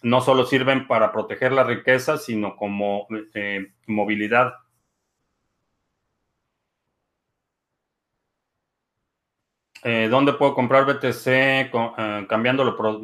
[0.02, 3.06] no solo sirven para proteger la riqueza, sino como
[3.86, 4.54] movilidad.
[9.82, 11.70] ¿Dónde puedo comprar BTC
[12.28, 13.00] cambiándolo por,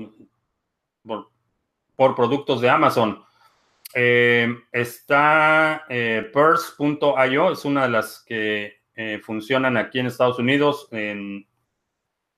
[2.17, 3.23] productos de Amazon.
[3.95, 10.89] Eh, está eh, Purse.io, es una de las que eh, funcionan aquí en Estados Unidos.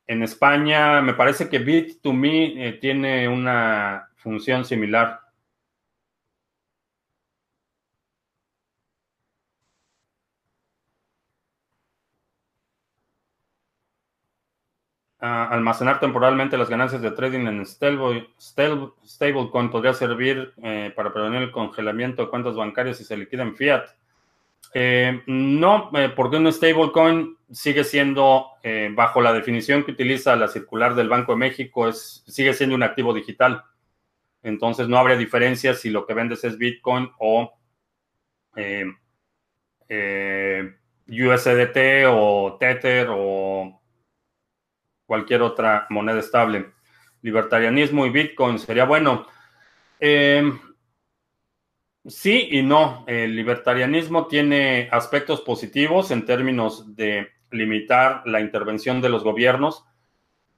[0.07, 5.25] En España, me parece que Bit2Me tiene una función similar.
[15.25, 22.23] almacenar temporalmente las ganancias de trading en stablecoin podría servir eh, para prevenir el congelamiento
[22.23, 23.87] de cuentas bancarias si se liquida en fiat.
[24.73, 28.49] Eh, no, eh, porque un stablecoin sigue siendo,
[28.95, 32.83] bajo la definición que utiliza la circular del Banco de México, es, sigue siendo un
[32.83, 33.63] activo digital.
[34.43, 37.53] Entonces no habría diferencia si lo que vendes es Bitcoin o
[41.07, 43.81] USDT o Tether o
[45.07, 46.73] cualquier otra moneda estable.
[47.23, 49.27] Libertarianismo y Bitcoin sería bueno.
[52.07, 53.05] Sí y no.
[53.07, 59.85] El libertarianismo tiene aspectos positivos en términos de limitar la intervención de los gobiernos.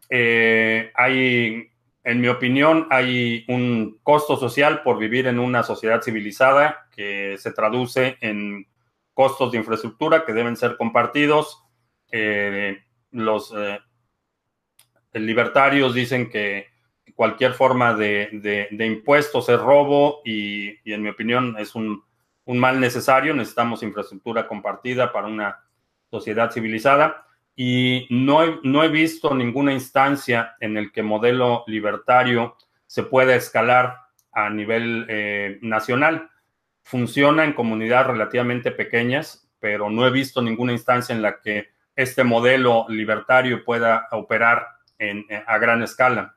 [0.08, 1.68] Eh, hay,
[2.04, 7.52] en mi opinión, hay un costo social por vivir en una sociedad civilizada que se
[7.52, 8.66] traduce en
[9.14, 11.62] costos de infraestructura que deben ser compartidos.
[12.10, 12.78] Eh,
[13.10, 13.78] los eh,
[15.14, 16.66] libertarios dicen que
[17.16, 22.04] cualquier forma de, impuestos es robo y, en mi opinión es un,
[22.46, 23.34] mal necesario.
[23.34, 25.58] Necesitamos infraestructura compartida para una
[26.10, 27.26] sociedad civilizada
[27.56, 33.34] y no he, no he visto ninguna instancia en el que modelo libertario se pueda
[33.34, 33.96] escalar
[34.30, 36.30] a nivel eh, nacional.
[36.84, 42.22] Funciona en comunidades relativamente pequeñas, pero no he visto ninguna instancia en la que este
[42.22, 44.66] modelo libertario pueda operar
[45.46, 46.36] a gran escala.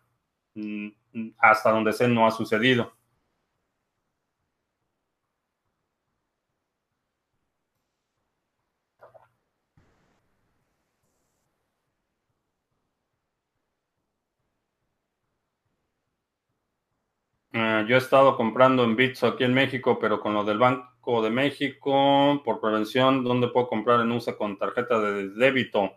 [0.60, 2.94] Mm, hasta donde sé no ha sucedido.
[17.54, 21.22] Eh, yo he estado comprando en Bits aquí en México, pero con lo del Banco
[21.22, 25.92] de México, por prevención, ¿dónde puedo comprar en USA con tarjeta de débito?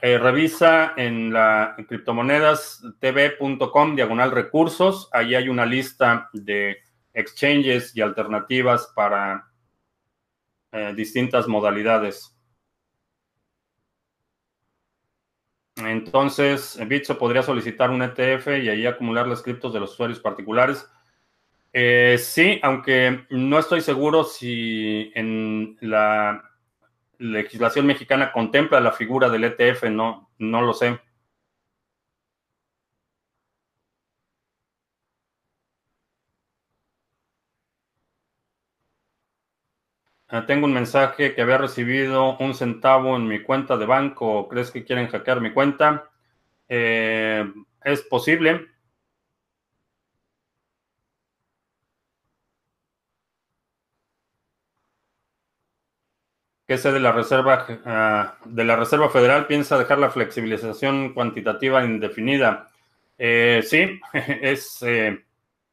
[0.00, 5.08] Eh, revisa en la criptomonedas tv.com diagonal recursos.
[5.12, 6.78] Ahí hay una lista de
[7.12, 9.48] exchanges y alternativas para
[10.72, 12.36] eh, distintas modalidades.
[15.76, 20.86] Entonces, Bitso podría solicitar un ETF y ahí acumular las criptos de los usuarios particulares.
[21.72, 26.51] Eh, sí, aunque no estoy seguro si en la
[27.22, 31.00] legislación mexicana contempla la figura del ETF, no, no lo sé.
[40.28, 44.48] Ah, tengo un mensaje que había recibido un centavo en mi cuenta de banco.
[44.48, 46.10] ¿Crees que quieren hackear mi cuenta?
[46.68, 47.44] Eh,
[47.84, 48.68] es posible.
[56.80, 62.70] Que de la Reserva ah, de la Reserva Federal piensa dejar la flexibilización cuantitativa indefinida.
[63.18, 64.00] Eh, sí,
[64.40, 65.22] es, eh,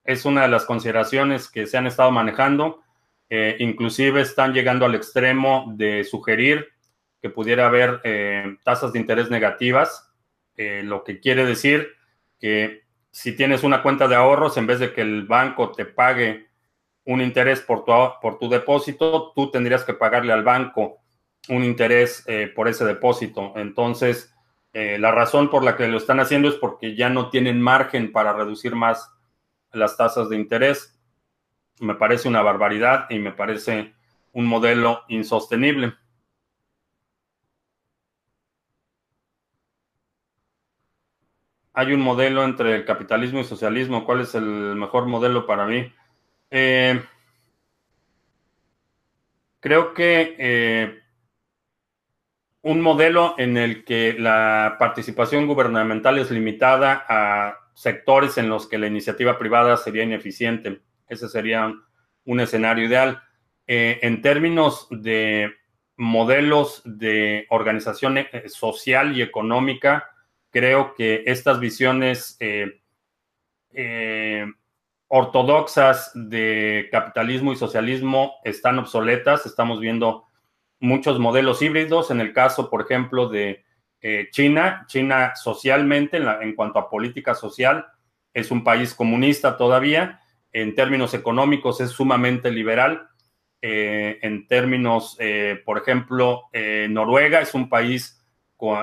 [0.04, 2.82] es una de las consideraciones que se han estado manejando.
[3.30, 6.68] Eh, inclusive están llegando al extremo de sugerir
[7.22, 8.02] que pudiera haber
[8.64, 10.10] tasas de interés negativas,
[10.56, 11.90] lo que quiere decir
[12.40, 16.48] que si tienes una cuenta de ahorros, en vez de que el banco te pague
[17.10, 17.92] un interés por tu,
[18.22, 21.00] por tu depósito, tú tendrías que pagarle al banco
[21.50, 23.54] un interés eh, por ese depósito.
[23.56, 24.32] Entonces,
[24.74, 28.12] eh, la razón por la que lo están haciendo es porque ya no tienen margen
[28.12, 29.12] para reducir más
[29.72, 31.00] las tasas de interés.
[31.80, 33.96] Me parece una barbaridad y me parece
[34.32, 35.96] un modelo insostenible.
[41.72, 44.04] hay un modelo entre el capitalismo y socialismo.
[44.04, 44.44] ¿Cuál es el
[44.76, 45.90] mejor modelo para mí?
[46.52, 47.02] Eh,
[49.60, 51.00] creo que eh,
[52.62, 58.78] un modelo en el que la participación gubernamental es limitada a sectores en los que
[58.78, 60.82] la iniciativa privada sería ineficiente.
[61.08, 61.74] Ese sería
[62.26, 63.22] un escenario ideal.
[63.68, 65.54] Eh, en términos de
[65.96, 70.10] modelos de organización social y económica,
[70.50, 72.38] creo que estas visiones
[73.72, 74.46] eh,
[75.10, 79.46] ortodoxas de capitalismo y socialismo están obsoletas.
[79.46, 80.26] Estamos viendo
[80.80, 82.10] muchos modelos híbridos.
[82.10, 83.66] En el caso, por ejemplo, de
[84.02, 87.86] eh, China, China socialmente, en, cuanto a política social,
[88.34, 90.22] es un país comunista todavía.
[90.54, 93.10] En términos económicos es sumamente liberal.
[93.62, 95.18] en términos,
[95.66, 96.50] por ejemplo,
[96.88, 98.20] Noruega es un país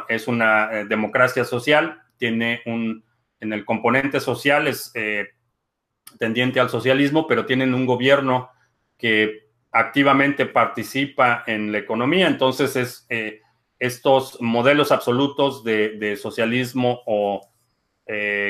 [0.09, 3.05] es una eh, democracia social, tiene un,
[3.41, 5.29] en el componente social es eh,
[6.19, 8.51] tendiente al socialismo, pero tienen un gobierno
[8.99, 13.41] que activamente participa en la economía, entonces es eh,
[13.79, 17.41] estos modelos absolutos de, socialismo o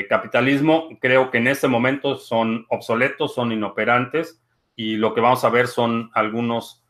[0.07, 4.39] capitalismo, creo que en este momento son obsoletos, son inoperantes
[4.75, 6.85] y lo que vamos a ver son algunos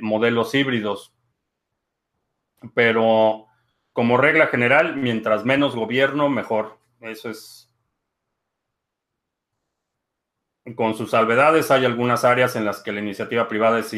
[0.00, 1.14] modelos híbridos
[2.72, 3.46] pero
[3.92, 6.78] como regla general, mientras menos gobierno, mejor.
[7.00, 7.63] Eso es.
[10.76, 13.94] Con sus salvedades, hay algunas áreas en las que la iniciativa privada es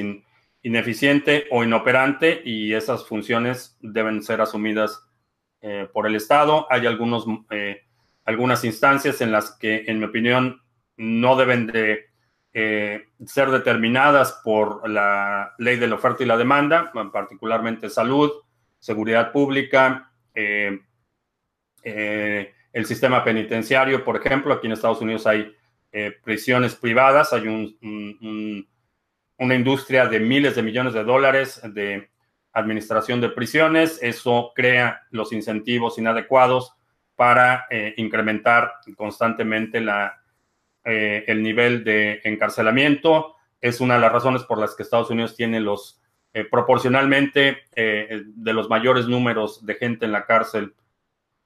[0.62, 5.07] ineficiente o inoperante y esas funciones deben ser asumidas
[5.61, 6.67] eh, por el Estado.
[6.69, 7.85] Hay algunos, eh,
[8.25, 10.61] algunas instancias en las que, en mi opinión,
[10.97, 12.07] no deben de
[12.53, 18.33] eh, ser determinadas por la ley de la oferta y la demanda, particularmente salud,
[18.81, 20.83] seguridad pública, el
[22.85, 25.56] sistema penitenciario, por ejemplo, aquí en Estados Unidos hay
[25.97, 27.49] eh, prisiones privadas, hay
[29.38, 32.11] una industria de miles de millones de dólares de
[32.53, 36.74] administración de prisiones, eso crea los incentivos inadecuados
[37.14, 37.66] para
[37.97, 40.22] incrementar constantemente la,
[40.84, 43.36] el nivel de encarcelamiento.
[43.61, 46.01] Es una de las razones por las que Estados Unidos tiene los
[46.36, 50.74] eh, proporcionalmente eh, de los mayores números de gente en la cárcel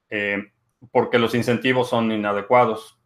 [0.08, 0.50] eh,
[0.90, 2.99] porque los incentivos son inadecuados.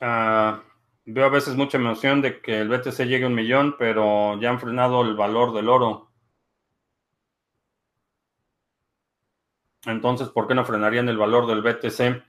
[0.00, 0.62] Ah,
[1.04, 4.50] veo a veces mucha emoción de que el BTC llegue a un millón, pero ya
[4.50, 6.10] han frenado el valor del oro.
[9.86, 12.22] Entonces, ¿por qué no frenarían el valor del BTC?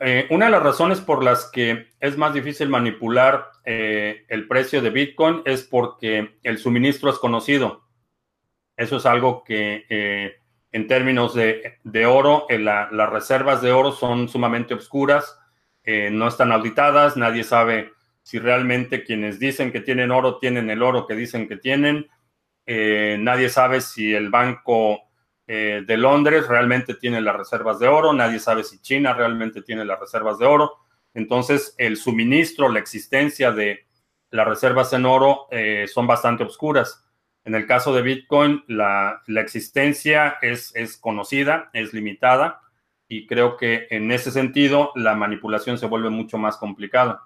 [0.00, 4.80] Eh, una de las razones por las que es más difícil manipular eh, el precio
[4.80, 7.84] de Bitcoin es porque el suministro es conocido.
[8.76, 14.74] Eso es algo que eh, en términos de, oro, las reservas de oro son sumamente
[14.74, 15.36] oscuras,
[16.10, 21.06] no están auditadas, nadie sabe si realmente quienes dicen que tienen oro tienen el oro
[21.06, 22.08] que dicen que tienen,
[22.66, 25.08] nadie sabe si el banco
[25.50, 29.82] eh, de Londres realmente tiene las reservas de oro, nadie sabe si China realmente tiene
[29.82, 30.74] las reservas de oro.
[31.14, 33.86] Entonces, el suministro, la existencia de
[34.30, 37.02] las reservas en oro eh, son bastante oscuras.
[37.46, 42.60] En el caso de Bitcoin, la, existencia es, conocida, es limitada,
[43.08, 47.22] y creo que en ese sentido la manipulación se vuelve mucho más complicada.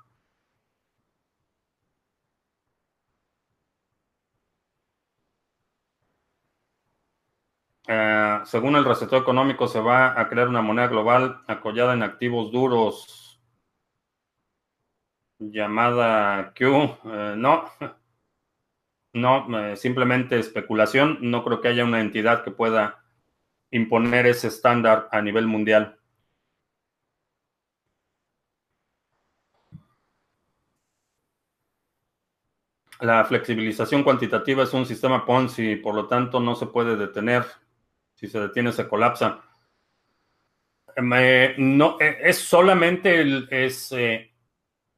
[7.86, 12.52] Eh, según el recetado económico, se va a crear una moneda global acollada en activos
[12.52, 13.40] duros
[15.38, 16.64] llamada Q.
[17.04, 17.64] Eh, no,
[19.14, 21.18] no, eh, simplemente especulación.
[21.20, 23.01] No creo que haya una entidad que pueda
[23.72, 25.98] imponer ese estándar a nivel mundial.
[33.00, 37.44] La flexibilización cuantitativa es un sistema Ponzi, por lo tanto no se puede detener
[38.14, 39.42] si se detiene se colapsa.
[41.58, 44.32] no, e, es solamente es, eh,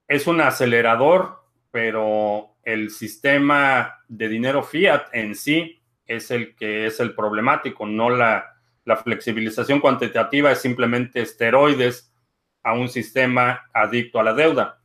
[0.07, 7.01] es un acelerador, pero el sistema de dinero fiat en sí es el que es
[7.01, 8.53] el problemático, no la,
[8.85, 12.12] la flexibilización cuantitativa es simplemente esteroides
[12.62, 14.80] a un sistema adicto a la deuda.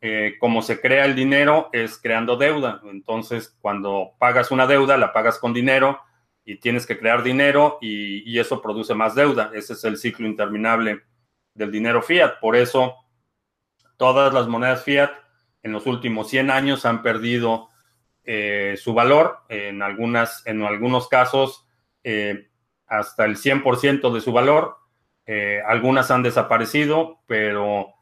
[0.00, 2.80] Eh, como se crea el dinero es creando deuda.
[2.84, 6.00] Entonces, cuando pagas una deuda, la pagas con dinero
[6.44, 9.50] y tienes que crear dinero y, eso produce más deuda.
[9.54, 11.02] Ese es el ciclo interminable
[11.54, 12.38] del dinero fiat.
[12.40, 12.96] Por eso
[13.96, 15.10] todas las monedas fiat
[15.62, 17.68] en los últimos 100 años han perdido
[18.24, 21.66] eh, su valor, en, algunas, en algunos casos
[22.02, 22.50] eh,
[22.86, 24.76] hasta el 100% de su valor.
[25.66, 27.94] algunas han desaparecido, pero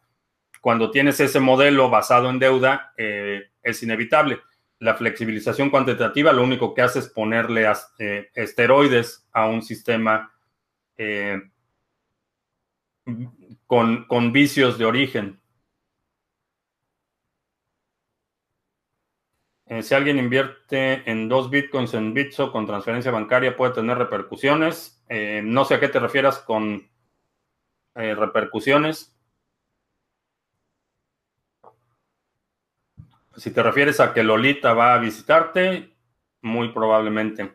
[0.61, 4.41] cuando tienes ese modelo basado en deuda, es inevitable.
[4.79, 7.71] La flexibilización cuantitativa lo único que hace es ponerle
[8.35, 10.33] esteroides a un sistema
[13.67, 15.42] con, con vicios de origen.
[19.73, 25.03] Eh, si alguien invierte en dos bitcoins en Bitso con transferencia bancaria, puede tener repercusiones.
[25.09, 26.91] Eh, no sé a qué te refieras con
[27.95, 29.17] eh, repercusiones.
[33.35, 35.97] Si te refieres a que Lolita va a visitarte,
[36.43, 37.55] muy probablemente.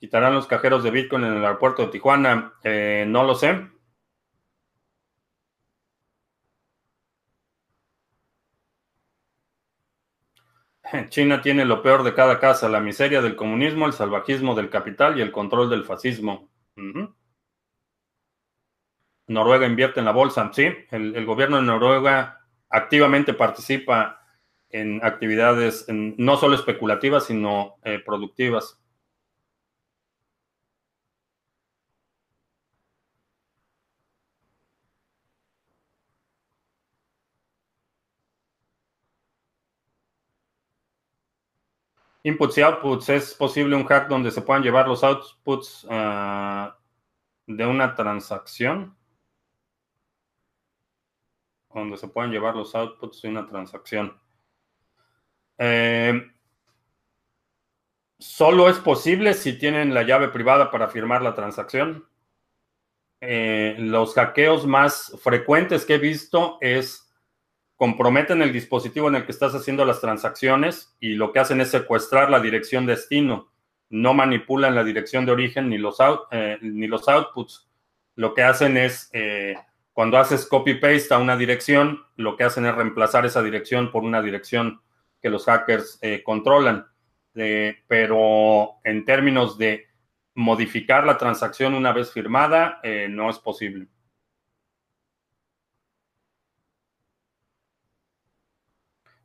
[0.00, 2.54] ¿Quitarán los cajeros de Bitcoin en el aeropuerto de Tijuana?
[2.64, 3.77] no lo sé.
[11.08, 15.18] China tiene lo peor de cada casa, la miseria del comunismo, el salvajismo del capital
[15.18, 16.48] y el control del fascismo.
[19.26, 20.50] Noruega invierte en la bolsa.
[20.52, 24.22] Sí, el, gobierno de Noruega activamente participa
[24.70, 28.77] en actividades no solo especulativas, sino eh, productivas.
[42.28, 43.08] Inputs y outputs.
[43.08, 46.76] ¿Es posible un hack donde se puedan llevar los outputs ah,
[47.46, 48.94] de una transacción?
[51.72, 54.20] Donde se puedan llevar los outputs de una transacción.
[55.56, 56.30] Eh,
[58.18, 62.06] solo es posible si tienen la llave privada para firmar la transacción.
[63.22, 67.07] Eh, los hackeos más frecuentes que he visto es
[67.78, 71.70] comprometen el dispositivo en el que estás haciendo las transacciones y lo que hacen es
[71.70, 73.52] secuestrar la dirección destino.
[73.88, 75.96] No manipulan la dirección de origen ni los,
[76.32, 77.70] eh, ni los outputs.
[78.16, 79.54] Lo que hacen es, eh,
[79.92, 84.22] cuando haces copy-paste a una dirección, lo que hacen es reemplazar esa dirección por una
[84.22, 84.82] dirección
[85.22, 86.84] que los hackers eh, controlan.
[87.86, 89.86] pero en términos de
[90.34, 93.86] modificar la transacción una vez firmada, no es posible.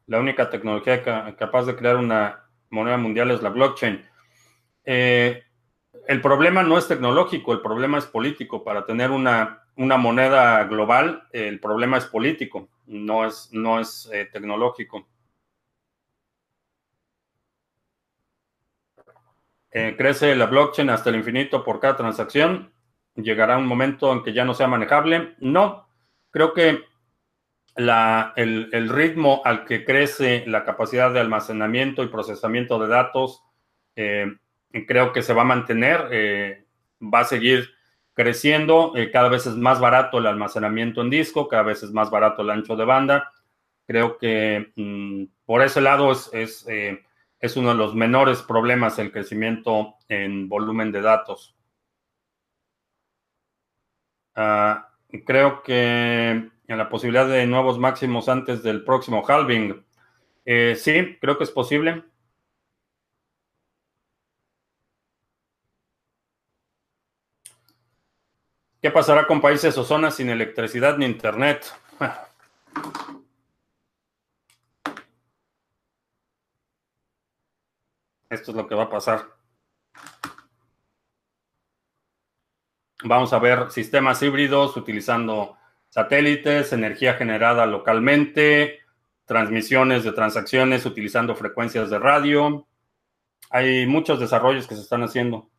[0.07, 1.03] La única tecnología
[1.35, 4.05] capaz de crear una moneda mundial es la blockchain.
[4.85, 5.43] Eh,
[6.07, 8.63] el problema no es tecnológico, el problema es político.
[8.63, 14.29] Para tener una, una moneda global, el problema es político, no es, no es eh,
[14.31, 15.07] tecnológico.
[19.71, 22.71] Eh, crece la blockchain hasta el infinito por cada transacción.
[23.15, 25.35] ¿Llegará un momento en que ya no sea manejable?
[25.39, 25.87] No,
[26.31, 26.83] creo que
[27.75, 33.43] el, ritmo al que crece la capacidad de almacenamiento y procesamiento de datos,
[33.95, 34.27] eh,
[34.87, 36.65] creo que se va a mantener, eh,
[37.01, 37.69] va a seguir
[38.13, 42.11] creciendo, eh, cada vez es más barato el almacenamiento en disco, cada vez es más
[42.11, 43.31] barato el ancho de banda.
[43.87, 46.65] Creo que mm, por ese lado es, es,
[47.39, 51.55] es, uno de los menores problemas el crecimiento en volumen de datos.
[54.35, 54.89] Ah,
[55.25, 59.85] creo que en la posibilidad de nuevos máximos antes del próximo halving.
[60.45, 62.03] Eh, sí, creo que es posible.
[68.81, 71.73] ¿Qué pasará con países o zonas sin electricidad ni internet?
[78.29, 79.25] Esto es lo que va a pasar.
[83.05, 85.57] Vamos a ver sistemas híbridos utilizando
[85.93, 88.79] satélites, energía generada localmente,
[89.25, 92.67] transmisiones de transacciones utilizando frecuencias de radio.
[93.51, 95.51] Hay muchos desarrollos que se están haciendo.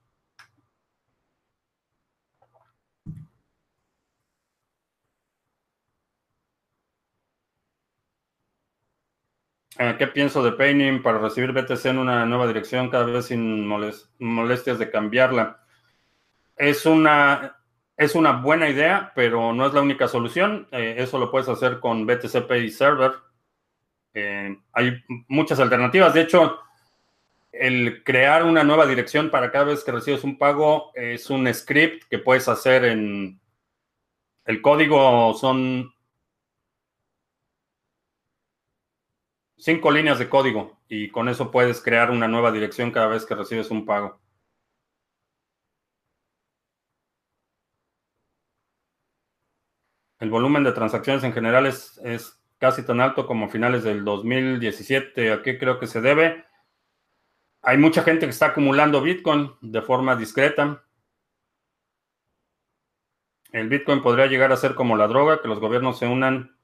[9.78, 13.64] Eh, ¿Qué pienso de Painting para recibir BTC en una nueva dirección cada vez sin
[14.18, 15.64] molestias de cambiarla?
[16.56, 17.63] Es una,
[17.96, 20.68] es una buena idea, pero no es la única solución.
[20.72, 23.12] Eh, eso lo puedes hacer con BTC Pay Server.
[24.14, 26.14] Eh, hay muchas alternativas.
[26.14, 26.58] De hecho,
[27.52, 32.04] el crear una nueva dirección para cada vez que recibes un pago es un script
[32.10, 33.40] que puedes hacer en...
[34.44, 35.94] El código son
[39.56, 43.34] cinco líneas de código y con eso puedes crear una nueva dirección cada vez que
[43.34, 44.20] recibes un pago.
[50.24, 52.00] El volumen de transacciones en general es,
[52.56, 55.30] casi tan alto como finales del 2017.
[55.30, 56.46] ¿A qué creo que se debe?
[57.60, 60.82] Hay mucha gente que está acumulando Bitcoin de forma discreta.
[63.52, 66.56] El Bitcoin podría llegar a ser como la droga, que los gobiernos se unan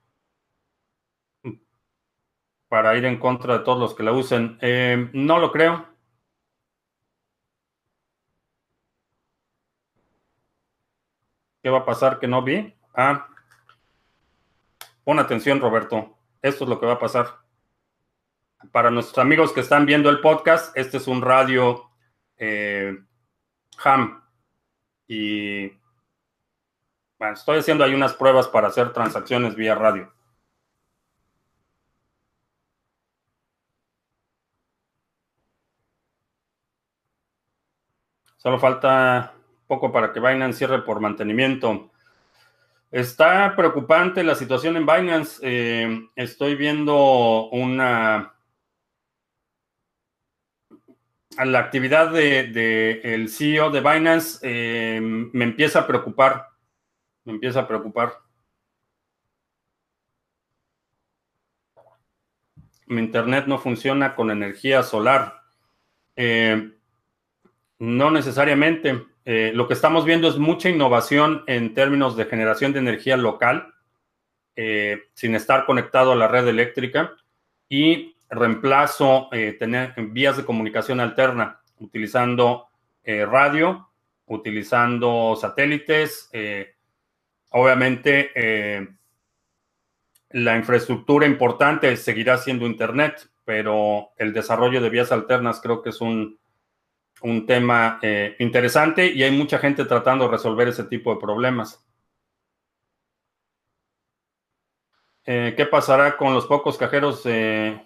[2.68, 4.56] para ir en contra de todos los que la usen.
[4.62, 5.86] Eh, no lo creo.
[11.62, 12.74] ¿Qué va a pasar que no vi?
[12.94, 13.29] Ah,
[15.10, 16.16] pon atención, Roberto.
[16.40, 17.40] Esto es lo que va a pasar.
[18.70, 21.90] Para nuestros amigos que están viendo el podcast, este es un radio
[22.36, 22.96] eh,
[23.82, 24.22] ham.
[25.08, 25.66] Y
[27.18, 30.12] bueno, estoy haciendo ahí unas pruebas para hacer transacciones vía radio.
[38.36, 39.34] Solo falta
[39.66, 41.90] poco para que Binance cierre por mantenimiento.
[42.90, 45.38] Está preocupante la situación en Binance.
[45.42, 48.34] Eh, estoy viendo una...
[51.38, 56.48] La actividad del de, el CEO de Binance eh, me empieza a preocupar.
[57.24, 58.18] Me empieza a preocupar.
[62.86, 65.44] Mi internet no funciona con energía solar.
[66.16, 66.72] Eh,
[67.78, 69.06] no necesariamente.
[69.24, 73.74] Eh, lo que estamos viendo es mucha innovación en términos de generación de energía local,
[74.56, 77.16] eh, sin estar conectado a la red eléctrica,
[77.68, 82.66] y reemplazo, eh, tener vías de comunicación alterna, utilizando
[83.04, 83.88] radio,
[84.26, 86.30] utilizando satélites.
[87.50, 88.30] obviamente,
[90.28, 96.00] la infraestructura importante seguirá siendo Internet, pero el desarrollo de vías alternas creo que es
[96.00, 96.39] un
[97.22, 101.84] un tema eh, interesante y hay mucha gente tratando de resolver ese tipo de problemas.
[105.26, 107.78] Eh, ¿Qué pasará con los pocos cajeros de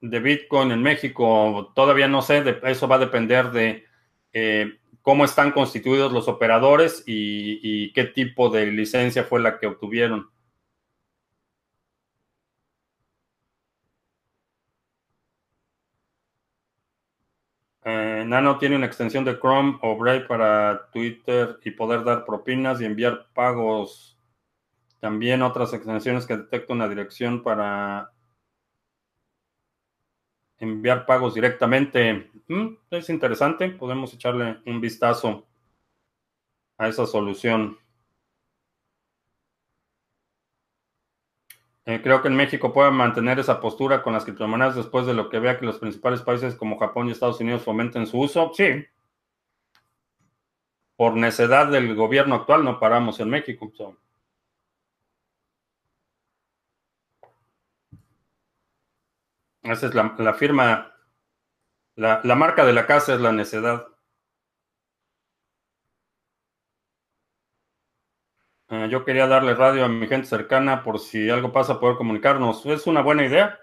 [0.00, 1.72] Bitcoin en México?
[1.74, 3.84] Todavía no sé, eso va a depender de
[4.32, 10.31] eh, cómo están constituidos los operadores y qué tipo de licencia fue la que obtuvieron.
[18.24, 22.84] Nano tiene una extensión de Chrome o Brave para Twitter y poder dar propinas y
[22.84, 24.18] enviar pagos.
[25.00, 28.12] También otras extensiones que detectan una dirección para
[30.58, 32.30] enviar pagos directamente.
[32.48, 35.46] Mm, es interesante, podemos echarle un vistazo
[36.78, 37.78] a esa solución.
[41.84, 45.28] Eh, creo que en México pueda mantener esa postura con las criptomonedas después de lo
[45.28, 48.52] que vea que los principales países como Japón y Estados Unidos fomenten su uso.
[48.54, 48.84] Sí.
[50.96, 53.72] Por necedad del gobierno actual no paramos en México.
[59.62, 60.92] Esa es la, firma,
[61.96, 63.91] la, la marca de la casa es la necedad.
[68.72, 72.64] Eh, yo quería darle radio a mi gente cercana por si algo pasa, poder comunicarnos.
[72.64, 73.58] Es una buena idea.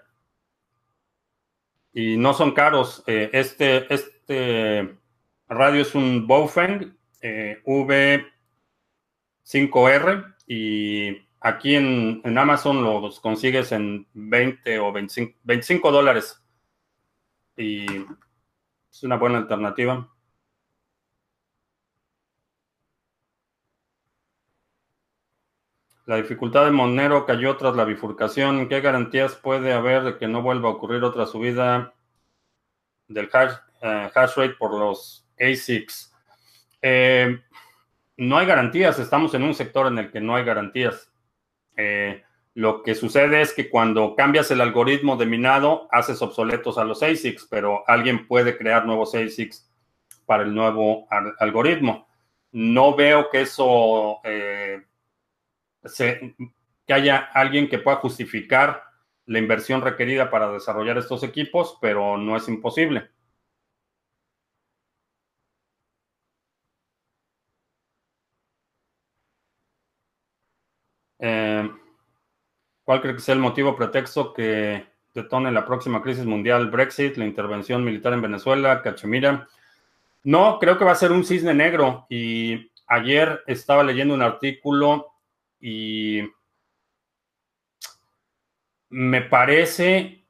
[1.92, 3.02] Y no son caros.
[3.08, 4.96] Eh, este, este
[5.48, 14.78] radio es un Baofeng eh, V5R y aquí en, en, Amazon los consigues en 20
[14.78, 16.40] o 25, 25 dólares.
[17.56, 17.84] Y
[18.92, 20.08] es una buena alternativa.
[26.06, 28.68] La dificultad de Monero cayó tras la bifurcación.
[28.68, 31.92] ¿Qué garantías puede haber de que no vuelva a ocurrir otra subida
[33.06, 36.12] del hash, eh, rate por los ASICs?
[36.80, 37.38] Eh,
[38.16, 38.98] no hay garantías.
[38.98, 41.12] Estamos en un sector en el que no hay garantías.
[41.76, 42.24] Eh,
[42.54, 47.02] lo que sucede es que cuando cambias el algoritmo de minado, haces obsoletos a los
[47.02, 49.70] ASICs, pero alguien puede crear nuevos ASICs
[50.24, 51.06] para el nuevo
[51.38, 52.08] algoritmo.
[52.52, 54.20] No veo que eso
[56.86, 58.84] que haya alguien que pueda justificar
[59.26, 63.10] la inversión requerida para desarrollar estos equipos, pero no es imposible.
[71.20, 71.70] Eh,
[72.84, 76.70] ¿Cuál cree que sea el motivo pretexto que detone la próxima crisis mundial?
[76.70, 79.46] Brexit, la intervención militar en Venezuela, Cachemira.
[80.24, 82.06] No, creo que va a ser un cisne negro.
[82.08, 85.09] Y ayer estaba leyendo un artículo
[85.60, 86.22] y
[88.88, 90.24] me parece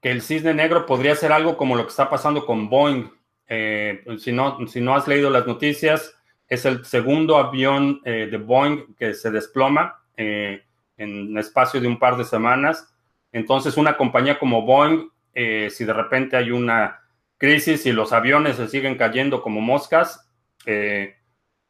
[0.00, 3.10] que el cisne negro podría ser algo como lo que está pasando con Boeing.
[3.48, 6.14] Eh, si, no, si no has leído las noticias,
[6.48, 10.62] es el segundo avión eh, de Boeing que se desploma en
[10.96, 12.94] en espacio de un par de semanas.
[13.32, 17.00] Entonces, una compañía como Boeing, si de repente hay una
[17.36, 20.30] crisis y los aviones se siguen cayendo como moscas,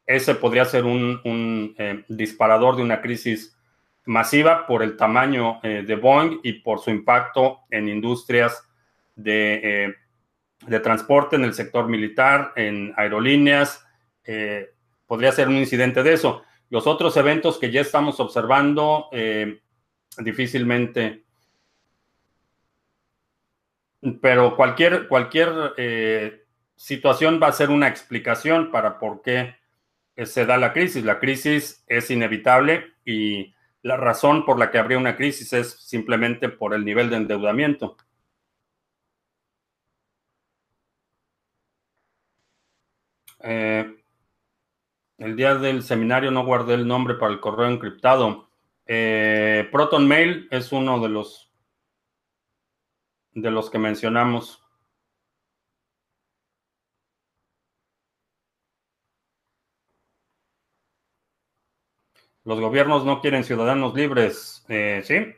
[0.07, 1.75] ese podría ser un,
[2.09, 3.57] disparador de una crisis
[4.05, 8.63] masiva por el tamaño de Boeing y por su impacto en industrias
[9.17, 9.95] de
[10.67, 13.87] de transporte en el sector militar, en aerolíneas.
[14.25, 14.71] Eh,
[15.07, 16.43] podría ser un incidente de eso.
[16.71, 19.61] Los otros eventos que ya estamos observando, eh,
[20.19, 21.25] difícilmente.
[24.21, 26.45] Pero cualquier, eh,
[26.77, 29.57] situación va a ser una explicación para por qué
[30.17, 31.05] se da la crisis.
[31.05, 36.49] La crisis es inevitable y la razón por la que habría una crisis es simplemente
[36.49, 37.97] por el nivel de endeudamiento.
[43.41, 43.95] Eh,
[45.19, 48.49] el día del seminario no guardé el nombre para el correo encriptado.
[48.87, 51.53] Eh, Proton Mail es uno de los
[53.33, 54.64] de los que mencionamos.
[62.45, 65.35] Los gobiernos no quieren ciudadanos libres, eh, ¿sí?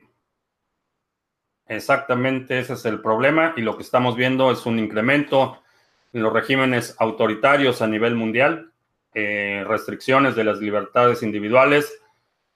[1.66, 5.60] Exactamente ese es el problema y lo que estamos viendo es un incremento
[6.12, 8.72] los regímenes autoritarios a nivel mundial,
[9.12, 12.00] eh, restricciones de las libertades individuales,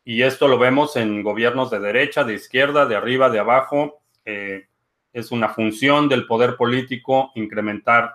[0.05, 4.01] y esto lo vemos en gobiernos de derecha, de izquierda, de arriba, de abajo.
[4.25, 4.67] Eh,
[5.13, 8.15] es una función del poder político incrementar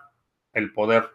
[0.53, 1.09] el poder.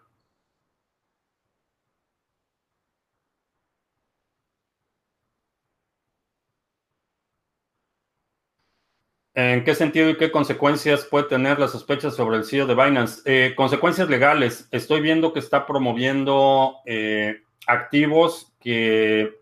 [9.40, 13.22] ¿En qué sentido y qué consecuencias puede tener la sospecha sobre el CEO de Binance?
[13.24, 14.68] Eh, consecuencias legales.
[14.70, 19.32] Estoy viendo que está promoviendo eh, activos que,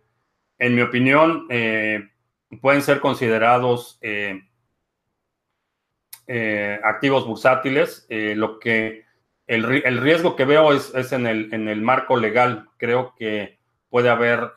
[0.60, 2.10] en mi opinión, eh,
[2.60, 3.98] pueden ser considerados
[6.84, 8.06] activos bursátiles.
[8.08, 9.04] lo que
[9.48, 12.68] el, riesgo que veo es, en, el, marco legal.
[12.76, 13.58] Creo que
[13.90, 14.52] puede haber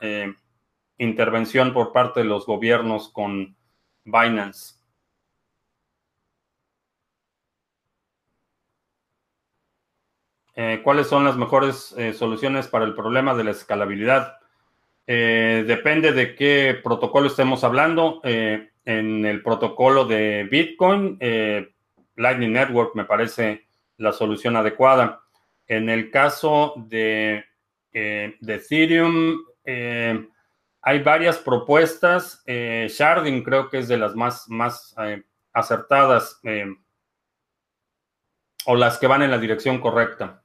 [0.99, 3.55] intervención por parte de los gobiernos con
[4.03, 4.80] Binance.
[10.63, 14.37] Eh, ¿Cuáles son las mejores eh, soluciones para el problema de la escalabilidad?
[15.07, 18.21] Eh, depende de qué protocolo estemos hablando.
[18.23, 21.17] en el protocolo de Bitcoin,
[22.15, 23.65] Lightning Network me parece
[23.97, 25.23] la solución adecuada.
[25.67, 27.43] En el caso de,
[27.91, 32.43] de Ethereum, hay varias propuestas.
[32.45, 34.95] Sharding creo que es de las más, más
[35.53, 36.39] acertadas
[38.65, 40.40] o las que van en la dirección correcta.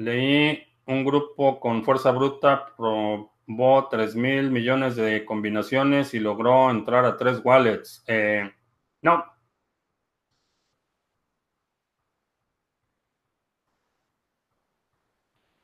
[0.00, 7.04] Leí un grupo con fuerza bruta probó 3 mil millones de combinaciones y logró entrar
[7.04, 8.02] a tres wallets.
[8.06, 8.50] Eh,
[9.02, 9.22] no.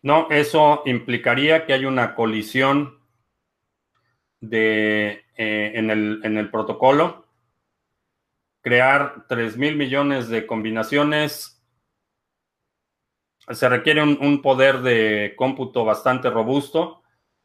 [0.02, 3.00] No, eso implicaría que hay una colisión
[4.40, 7.26] de, eh, en, el, en el protocolo.
[8.60, 11.55] Crear 3 mil millones de combinaciones
[13.50, 17.02] se requiere un, poder de cómputo bastante robusto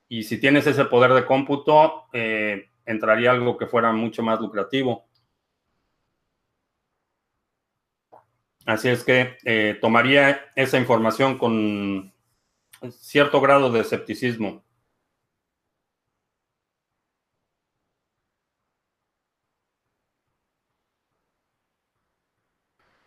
[0.07, 5.07] y si tienes ese poder de cómputo, eh, entraría algo que fuera mucho más lucrativo.
[8.65, 12.13] Así es que eh, tomaría esa información con
[12.89, 14.63] cierto grado de escepticismo.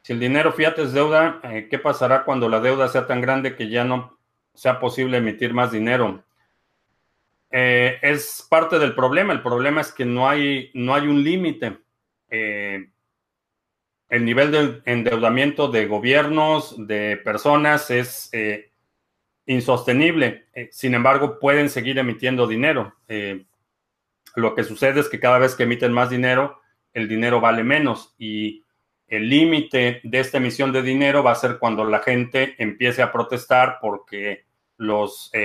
[0.04, 3.56] Si el dinero fiat es deuda, eh, ¿qué pasará cuando la deuda sea tan grande
[3.56, 4.18] que ya no
[4.52, 6.22] sea posible emitir más dinero?
[7.50, 9.32] Eh, es parte del problema.
[9.32, 11.78] El problema es que no hay, no hay un límite.
[12.28, 12.90] Eh,
[14.10, 18.30] el nivel de endeudamiento de gobiernos, de personas, es
[19.46, 20.48] insostenible.
[20.70, 22.94] sin embargo, pueden seguir emitiendo dinero.
[24.36, 26.60] lo que sucede es que cada vez que emiten más dinero,
[26.92, 28.63] el dinero vale menos y
[29.06, 33.12] el límite de esta emisión de dinero va a ser cuando la gente empiece a
[33.12, 34.46] protestar porque
[34.76, 35.40] los 100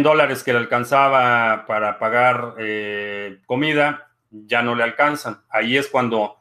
[0.00, 5.42] eh, dólares que le alcanzaba para pagar eh, comida ya no le alcanzan.
[5.48, 6.36] Ahí es cuando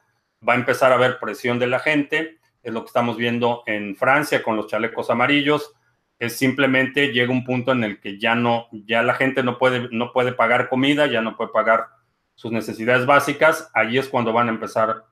[0.48, 2.40] va a empezar a haber presión de la gente.
[2.62, 5.74] Es lo que estamos viendo en Francia con los chalecos amarillos.
[6.20, 9.90] Es simplemente llega un punto en el que ya no, ya la gente no puede,
[9.92, 11.88] no puede pagar comida, ya no puede pagar
[12.36, 13.70] sus necesidades básicas.
[13.74, 15.04] Ahí es cuando van a empezar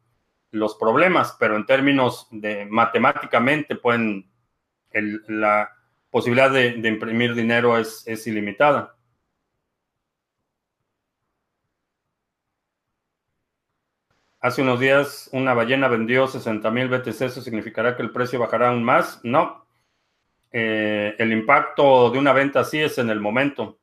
[0.51, 4.29] los problemas, pero en términos de matemáticamente pueden,
[5.27, 5.69] la
[6.09, 8.95] posibilidad de, imprimir dinero es, es ilimitada.
[14.41, 18.69] Hace unos días una ballena vendió 60 mil BTC, ¿eso significará que el precio bajará
[18.69, 19.19] aún más?
[19.23, 19.67] No.
[20.51, 23.80] Eh, el impacto de una venta así es en el momento.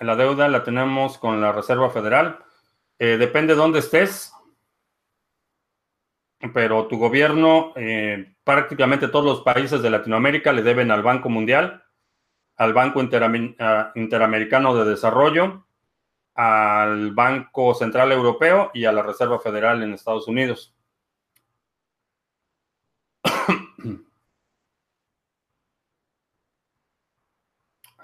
[0.00, 2.38] La deuda la tenemos con la Reserva Federal.
[2.98, 4.32] Eh, depende de dónde estés,
[6.52, 11.84] pero tu gobierno, eh, prácticamente todos los países de Latinoamérica le deben al Banco Mundial,
[12.56, 15.66] al Banco Interamericano de Desarrollo,
[16.34, 20.74] al Banco Central Europeo y a la Reserva Federal en Estados Unidos.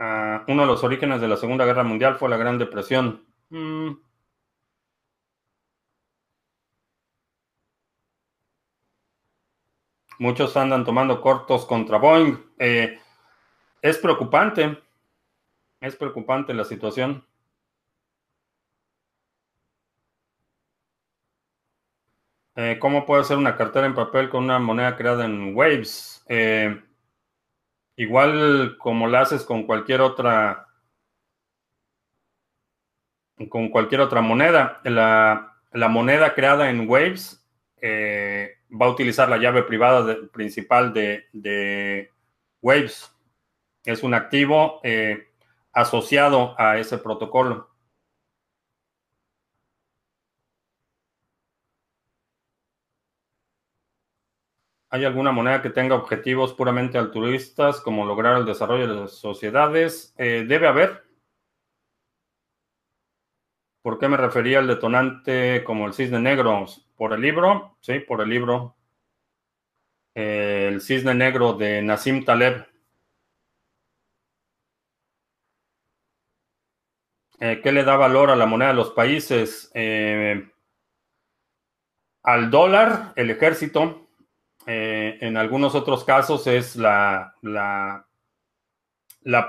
[0.00, 3.26] Uno de los orígenes de la Segunda Guerra Mundial fue la Gran Depresión.
[3.50, 3.92] Mm.
[10.18, 12.36] Muchos andan tomando cortos contra Boeing.
[12.58, 12.98] Eh,
[13.82, 14.82] es preocupante.
[15.80, 17.24] Es preocupante la situación.
[22.56, 26.24] Eh, ¿Cómo puede ser una cartera en papel con una moneda creada en Waves?
[26.28, 26.82] Eh,
[27.96, 30.66] igual como la haces con cualquier otra
[33.48, 34.80] con cualquier otra moneda.
[34.84, 37.42] La, moneda creada en Waves
[37.80, 42.10] eh, va a utilizar la llave privada principal de,
[42.60, 43.10] Waves.
[43.84, 44.82] Es un activo
[45.72, 47.69] asociado a ese protocolo.
[54.92, 60.12] ¿Hay alguna moneda que tenga objetivos puramente altruistas, como lograr el desarrollo de las sociedades?
[60.18, 61.04] Eh, debe haber.
[63.82, 66.66] ¿Por qué me refería al detonante como el cisne negro?
[66.96, 67.76] ¿Por el libro?
[67.80, 68.76] Sí, por el libro.
[70.14, 72.66] Eh, el cisne negro de Nassim Taleb.
[77.38, 79.70] Eh, ¿Qué le da valor a la moneda de los países?
[82.22, 84.09] al dólar, el ejército,
[84.72, 88.06] eh, en algunos otros casos es la, la,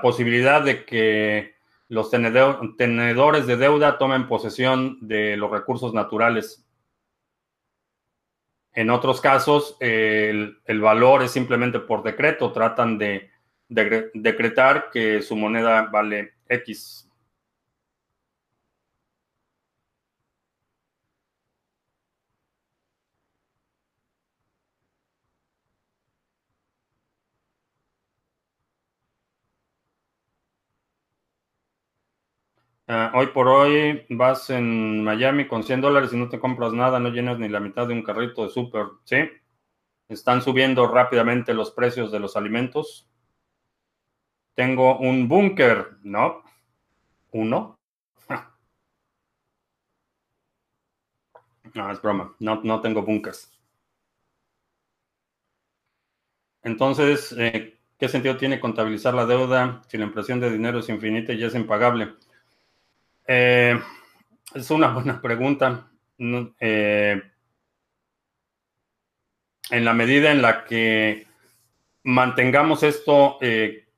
[0.02, 1.54] posibilidad de que
[1.86, 6.66] los tenedores de deuda tomen posesión de los recursos naturales.
[8.72, 12.50] En otros casos, el, valor es simplemente por decreto.
[12.50, 13.30] Tratan de
[13.68, 17.08] decretar que su moneda vale X.
[32.86, 37.00] Ah, hoy por hoy vas en Miami con 100 dólares y no te compras nada,
[37.00, 39.16] no llenas ni la mitad de un carrito de súper, ¿sí?
[40.08, 43.08] Están subiendo rápidamente los precios de los alimentos.
[44.54, 46.42] Tengo un búnker, ¿no?
[47.32, 47.78] ¿Uno?
[51.78, 53.50] No, es broma, no, no tengo búnkers.
[56.64, 61.32] Entonces, eh, ¿qué sentido tiene contabilizar la deuda si la impresión de dinero es infinita
[61.32, 62.14] y es impagable?
[63.34, 63.80] Eh,
[64.54, 65.90] es una buena pregunta.
[66.18, 67.22] Eh,
[69.70, 71.26] en la medida en la que
[72.02, 73.88] mantengamos esto, eh,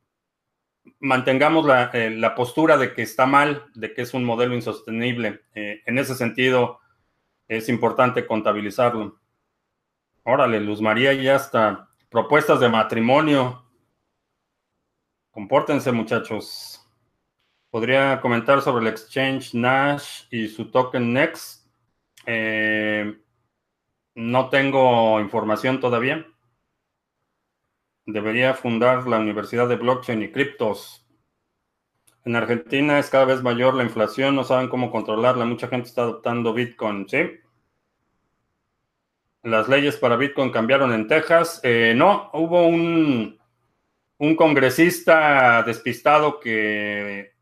[1.00, 5.98] mantengamos la, la, postura de que está mal, de que es un modelo insostenible, en
[5.98, 6.78] ese sentido
[7.48, 9.18] es importante contabilizarlo.
[10.22, 11.88] Órale, Luz María, ya está.
[12.08, 13.64] Propuestas de matrimonio.
[15.32, 16.83] Compórtense, muchachos.
[17.74, 21.66] Podría comentar sobre el exchange Nash y su token Next.
[22.24, 23.18] Eh,
[24.14, 26.24] no tengo información todavía.
[28.06, 31.04] Debería fundar la Universidad de Blockchain y Criptos.
[32.24, 35.44] En Argentina es cada vez mayor la inflación, no saben cómo controlarla.
[35.44, 37.40] Mucha gente está adoptando Bitcoin, ¿sí?
[39.42, 41.60] Las leyes para Bitcoin cambiaron en Texas.
[41.64, 43.36] Eh, no, hubo un,
[44.18, 47.33] un congresista despistado que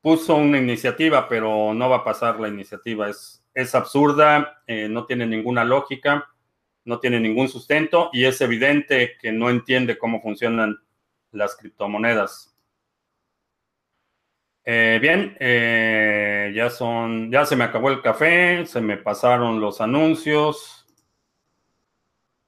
[0.00, 3.08] puso una iniciativa, pero no va a pasar la iniciativa.
[3.08, 6.28] Es, es absurda, eh, no tiene ninguna lógica,
[6.84, 10.78] no tiene ningún sustento y es evidente que no entiende cómo funcionan
[11.32, 12.56] las criptomonedas.
[14.64, 19.80] Eh, bien, eh, ya son, ya se me acabó el café, se me pasaron los
[19.80, 20.86] anuncios.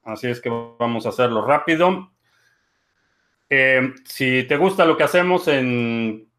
[0.03, 2.11] Así es que vamos a hacerlo rápido.
[4.05, 6.30] si te gusta lo que hacemos en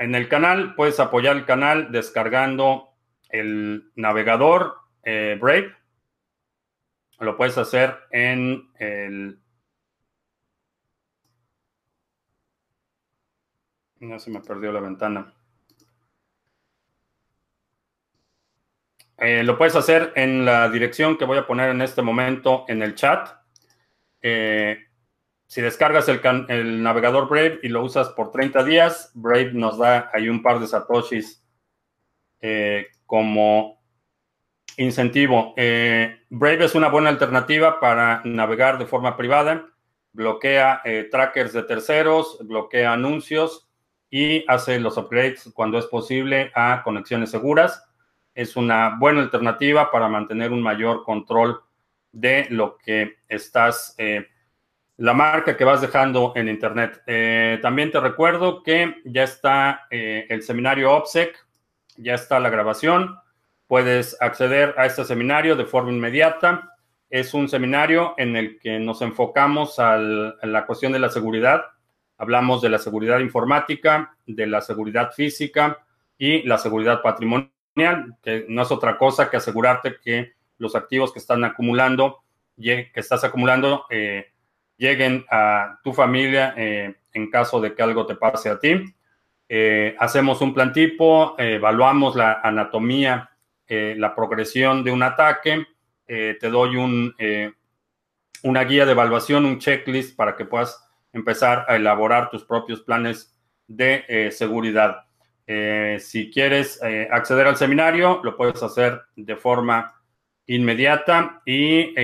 [0.00, 2.94] En el canal puedes apoyar el canal descargando
[3.28, 5.76] el navegador eh, Brave.
[7.18, 9.38] Lo puedes hacer en el...
[13.98, 15.34] No se me perdió la ventana.
[19.18, 22.82] Eh, lo puedes hacer en la dirección que voy a poner en este momento en
[22.82, 23.28] el chat.
[24.22, 24.78] Eh,
[25.50, 30.28] si descargas el, navegador Brave y lo usas por 30 días, Brave nos da ahí
[30.28, 31.44] un par de satoshis
[32.40, 33.82] eh, como
[34.76, 35.52] incentivo.
[35.56, 39.66] Eh, Brave es una buena alternativa para navegar de forma privada.
[40.12, 43.68] Bloquea eh, trackers de terceros, bloquea anuncios
[44.08, 47.90] y hace los upgrades cuando es posible a conexiones seguras.
[48.36, 51.60] Es una buena alternativa para mantener un mayor control
[52.12, 53.96] de lo que estás
[55.00, 57.02] la marca que vas dejando en Internet.
[57.06, 61.34] Eh, también te recuerdo que ya está eh, el seminario OPSEC,
[61.96, 63.16] ya está la grabación.
[63.66, 66.74] Puedes acceder a este seminario de forma inmediata.
[67.08, 71.62] Es un seminario en el que nos enfocamos en la cuestión de la seguridad.
[72.18, 75.78] Hablamos de la seguridad informática, de la seguridad física
[76.18, 77.50] y la seguridad patrimonial,
[78.22, 82.18] que no es otra cosa que asegurarte que los activos que están acumulando,
[82.60, 84.29] que estás acumulando, eh,
[84.80, 88.82] lleguen a tu familia eh, en caso de que algo te pase a ti.
[89.46, 93.30] Eh, hacemos un plan tipo, evaluamos la anatomía,
[93.68, 95.66] eh, la progresión de un ataque,
[96.06, 97.14] te doy un,
[98.42, 103.32] una guía de evaluación, un checklist para que puedas empezar a elaborar tus propios planes
[103.68, 105.04] de seguridad.
[106.00, 110.02] si quieres acceder al seminario, lo puedes hacer de forma
[110.46, 111.94] inmediata y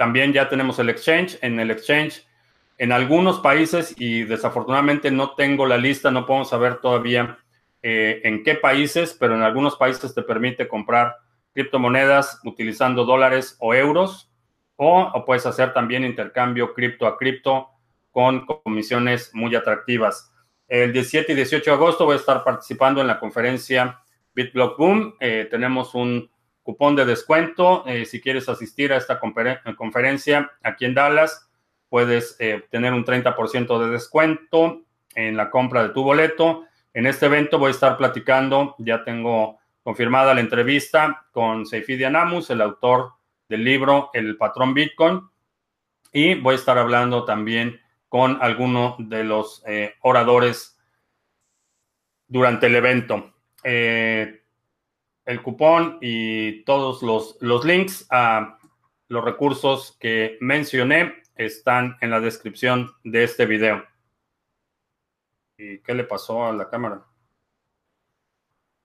[0.00, 1.36] También ya tenemos el exchange.
[1.42, 2.26] En el exchange,
[2.78, 7.36] en algunos países, y desafortunadamente no tengo la lista, no podemos saber todavía
[7.82, 11.16] eh, en qué países, pero en algunos países te permite comprar
[11.52, 14.32] criptomonedas utilizando dólares o euros,
[14.76, 17.68] o, puedes hacer también intercambio cripto a cripto
[18.10, 20.32] con comisiones muy atractivas.
[20.66, 24.00] El 17 y 18 de agosto voy a estar participando en la conferencia
[24.32, 25.14] BitBlock Boom.
[25.20, 26.30] Eh, tenemos un
[26.70, 27.84] cupón de descuento.
[27.86, 31.50] Eh, si quieres asistir a esta conferencia aquí en Dallas,
[31.88, 34.82] puedes eh, tener un 30% de descuento
[35.16, 36.66] en la compra de tu boleto.
[36.94, 42.50] En este evento voy a estar platicando, ya tengo confirmada la entrevista con Seifi Anamus,
[42.50, 43.14] el autor
[43.48, 45.22] del libro El patrón Bitcoin,
[46.12, 50.78] y voy a estar hablando también con alguno de los eh, oradores
[52.28, 53.34] durante el evento.
[53.64, 54.39] Eh,
[55.30, 58.58] el cupón y todos los, los links a
[59.08, 63.84] los recursos que mencioné están en la descripción de este video.
[65.56, 67.04] ¿Y qué le pasó a la cámara?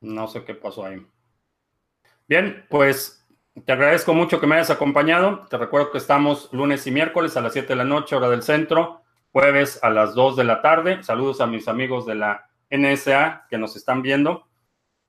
[0.01, 1.05] No sé qué pasó ahí.
[2.27, 3.25] Bien, pues
[3.65, 5.47] te agradezco mucho que me hayas acompañado.
[5.49, 8.43] Te recuerdo que estamos lunes y miércoles a las 7 de la noche, hora del
[8.43, 11.01] centro, jueves a las 2 de la tarde.
[11.03, 14.47] Saludos a mis amigos de la NSA que nos están viendo.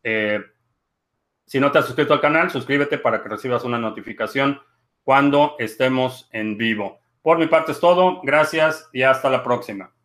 [0.03, 0.41] Eh,
[1.47, 4.61] si no te has suscrito al canal, suscríbete para que recibas una notificación
[5.05, 6.99] cuando estemos en vivo.
[7.23, 8.21] Por mi parte es todo.
[8.23, 9.96] Gracias y hasta la próxima.